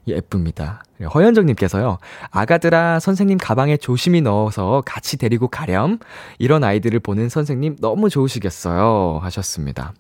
[0.07, 0.83] 예쁩니다.
[1.03, 1.99] 허현정님께서요,
[2.31, 5.99] 아가들아, 선생님 가방에 조심히 넣어서 같이 데리고 가렴.
[6.39, 9.21] 이런 아이들을 보는 선생님 너무 좋으시겠어요.
[9.23, 9.93] 하셨습니다.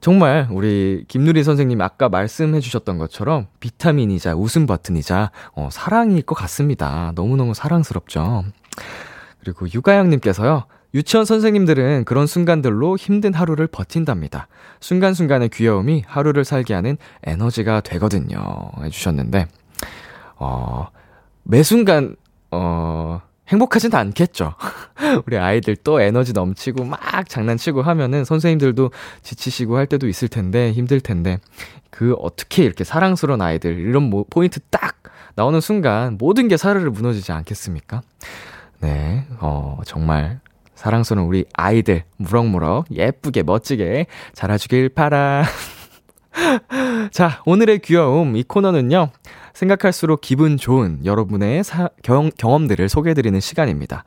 [0.00, 7.12] 정말 우리 김누리 선생님 아까 말씀해 주셨던 것처럼 비타민이자 웃음 버튼이자 어, 사랑일 것 같습니다.
[7.14, 8.44] 너무너무 사랑스럽죠.
[9.40, 10.64] 그리고 유가영님께서요.
[10.94, 14.48] 유치원 선생님들은 그런 순간들로 힘든 하루를 버틴답니다.
[14.80, 18.40] 순간순간의 귀여움이 하루를 살게 하는 에너지가 되거든요.
[18.82, 19.46] 해주셨는데,
[20.36, 20.88] 어,
[21.44, 22.16] 매 순간,
[22.50, 23.20] 어,
[23.50, 24.54] 행복하진 않겠죠.
[25.26, 28.90] 우리 아이들 또 에너지 넘치고 막 장난치고 하면은 선생님들도
[29.22, 31.38] 지치시고 할 때도 있을 텐데 힘들 텐데
[31.90, 35.02] 그 어떻게 이렇게 사랑스러운 아이들 이런 뭐 포인트 딱
[35.34, 38.02] 나오는 순간 모든 게 사르르 무너지지 않겠습니까?
[38.80, 40.40] 네, 어, 정말
[40.80, 45.44] 사랑스러운 우리 아이들 무럭무럭 예쁘게 멋지게 자라주길 바라.
[47.12, 49.10] 자, 오늘의 귀여움, 이 코너는요,
[49.52, 54.04] 생각할수록 기분 좋은 여러분의 사, 경, 경험들을 소개해드리는 시간입니다.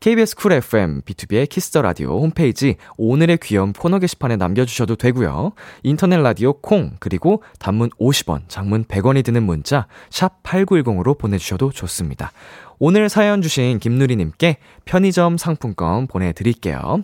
[0.00, 5.52] KBS 쿨 FM, BTOB의 키스 더 라디오 홈페이지 오늘의 귀여움 코너 게시판에 남겨주셔도 되고요.
[5.84, 12.32] 인터넷 라디오 콩, 그리고 단문 50원, 장문 100원이 드는 문자, 샵 8910으로 보내주셔도 좋습니다.
[12.78, 17.02] 오늘 사연 주신 김누리님께 편의점 상품권 보내드릴게요.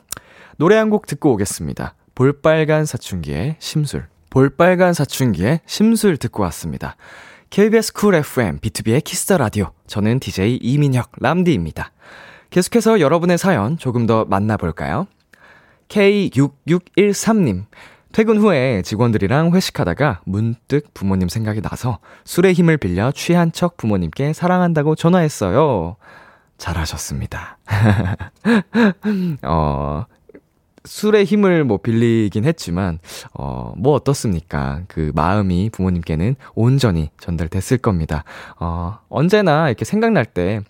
[0.59, 1.95] 노래 한 곡 듣고 오겠습니다.
[2.15, 4.07] 볼빨간 사춘기의 심술.
[4.31, 6.97] 볼빨간 사춘기의 심술 듣고 왔습니다.
[7.51, 9.73] KBS 쿨 FM, BTOB의 키스 더 라디오.
[9.87, 11.93] 저는 DJ 이민혁, 람디입니다.
[12.51, 15.07] 계속해서 여러분의 사연 조금 더 만나볼까요?
[15.89, 17.65] K6613님.
[18.13, 24.95] 퇴근 후에 직원들이랑 회식하다가 문득 부모님 생각이 나서 술의 힘을 빌려 취한 척 부모님께 사랑한다고
[24.95, 25.97] 전화했어요.
[26.59, 27.59] 잘하셨습니다.
[29.43, 30.05] 어,
[30.85, 32.99] 술의 힘을 뭐 빌리긴 했지만,
[33.35, 34.83] 어, 뭐 어떻습니까?
[34.89, 38.25] 그 마음이 부모님께는 온전히 전달됐을 겁니다.
[38.61, 40.61] 어, 언제나 이렇게 생각날 때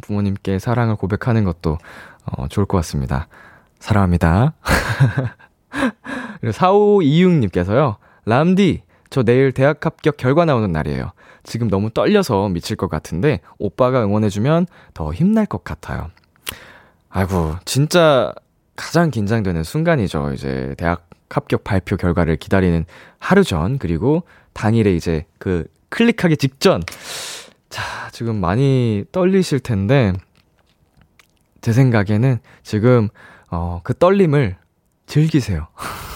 [0.00, 1.78] 부모님께 사랑을 고백하는 것도,
[2.24, 3.28] 어, 좋을 것 같습니다.
[3.78, 4.54] 사랑합니다.
[6.42, 11.12] 그리고 4526님께서요, 람디, 저 내일 대학 합격 결과 나오는 날이에요.
[11.44, 16.10] 지금 너무 떨려서 미칠 것 같은데, 오빠가 응원해주면 더 힘날 것 같아요.
[17.10, 18.32] 아이고, 진짜
[18.74, 20.32] 가장 긴장되는 순간이죠.
[20.32, 22.84] 이제 대학 합격 발표 결과를 기다리는
[23.20, 26.82] 하루 전, 그리고 당일에 이제 그 클릭하기 직전.
[27.70, 30.12] 자, 지금 많이 떨리실 텐데,
[31.60, 33.10] 제 생각에는 지금,
[33.48, 34.56] 어, 그 떨림을
[35.06, 35.68] 즐기세요.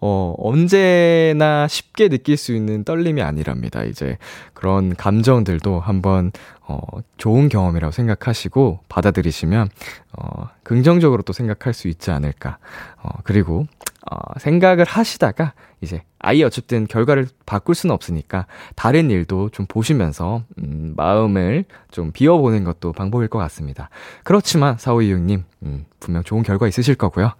[0.00, 3.84] 어, 언제나 쉽게 느낄 수 있는 떨림이 아니랍니다.
[3.84, 4.18] 이제
[4.52, 6.32] 그런 감정들도 한번,
[6.66, 6.78] 어,
[7.16, 9.68] 좋은 경험이라고 생각하시고 받아들이시면,
[10.12, 12.58] 어, 긍정적으로 또 생각할 수 있지 않을까.
[13.02, 13.66] 어, 그리고,
[14.10, 20.94] 어, 생각을 하시다가 이제 아예 어쨌든 결과를 바꿀 수는 없으니까 다른 일도 좀 보시면서, 음,
[20.96, 23.90] 마음을 좀 비워보는 것도 방법일 것 같습니다.
[24.22, 27.32] 그렇지만, 4526님, 음, 분명 좋은 결과 있으실 거고요.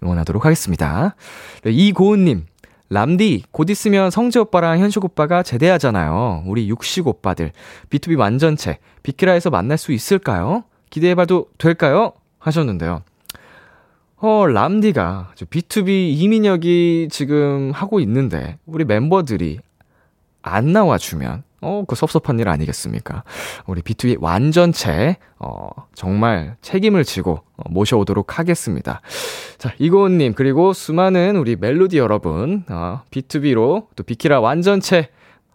[0.00, 0.06] 네.
[0.06, 1.14] 응원하도록 하겠습니다.
[1.62, 2.46] 네, 이고은님,
[2.90, 6.44] 람디, 곧 있으면 성재 오빠랑 현식 오빠가 제대하잖아요.
[6.46, 7.52] 우리 육식 오빠들.
[7.90, 10.64] B2B 완전체, 비키라에서 만날 수 있을까요?
[10.90, 12.12] 기대해봐도 될까요?
[12.38, 13.02] 하셨는데요.
[14.16, 19.58] 어, 람디가 B2B 이민혁이 지금 하고 있는데, 우리 멤버들이
[20.42, 23.24] 안 나와주면, 어, 그 섭섭한 일 아니겠습니까?
[23.66, 29.00] 우리 B2B 완전체, 어, 정말 책임을 지고 어, 모셔오도록 하겠습니다.
[29.58, 35.10] 자, 이고은님, 그리고 수많은 우리 멜로디 여러분, 어, B2B로 또 비키라 완전체,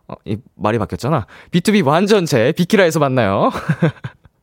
[0.08, 1.26] 어, 이 말이 바뀌었잖아.
[1.52, 3.52] B2B 완전체, 비키라에서 만나요.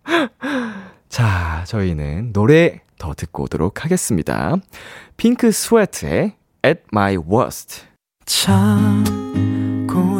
[1.08, 4.56] 자, 저희는 노래 더 듣고 오도록 하겠습니다.
[5.16, 6.34] 핑크 스웨트의
[6.64, 7.84] At My Worst.
[8.24, 9.04] 참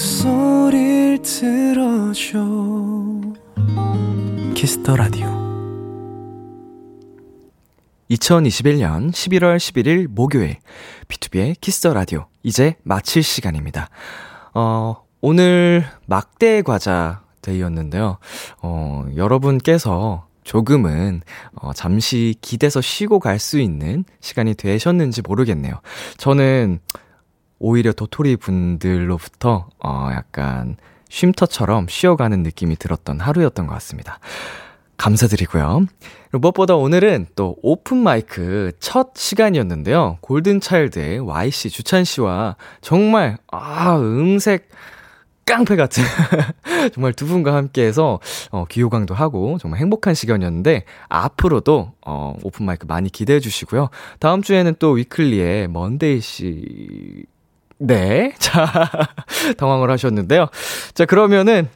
[0.00, 2.38] 목소리를 들어줘
[4.54, 5.26] 키스 더 라디오
[8.10, 10.56] 2021년 11월 11일 목요일
[11.08, 13.90] BTOB의 키스 더 라디오 이제 마칠 시간입니다.
[14.54, 18.16] 어, 오늘 막대 과자 데이였는데요.
[18.62, 21.20] 어, 여러분께서 조금은
[21.56, 25.74] 어, 잠시 기대서 쉬고 갈 수 있는 시간이 되셨는지 모르겠네요.
[26.16, 26.80] 저는
[27.60, 30.76] 오히려 도토리 분들로부터 어, 약간
[31.10, 34.18] 쉼터처럼 쉬어가는 느낌이 들었던 하루였던 것 같습니다.
[34.96, 35.86] 감사드리고요.
[36.32, 40.18] 무엇보다 오늘은 또 오픈 마이크 첫 시간이었는데요.
[40.20, 44.68] 골든차일드의 YC 주찬 씨와 정말, 아, 음색,
[45.46, 46.04] 깡패 같은
[46.94, 53.10] 정말 두 분과 함께해서 어, 귀호강도 하고 정말 행복한 시간이었는데 앞으로도 어, 오픈 마이크 많이
[53.10, 53.88] 기대해 주시고요.
[54.20, 57.24] 다음 주에는 또 위클리의 먼데이 씨
[57.80, 58.32] 네.
[58.38, 58.90] 자,
[59.56, 60.46] 당황을 하셨는데요.
[60.94, 61.68] 자, 그러면은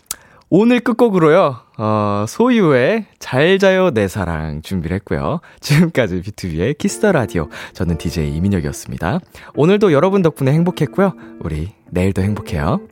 [0.51, 1.57] 오늘 끝곡으로요.
[1.79, 5.41] 어, 소유의 잘 자요 내 사랑 준비를 했고요.
[5.61, 7.49] 지금까지 비투비의 키스 더 라디오.
[7.73, 9.19] 저는 DJ 이민혁이었습니다.
[9.57, 11.15] 오늘도 여러분 덕분에 행복했고요.
[11.41, 12.87] 우리 내일도 행복해요.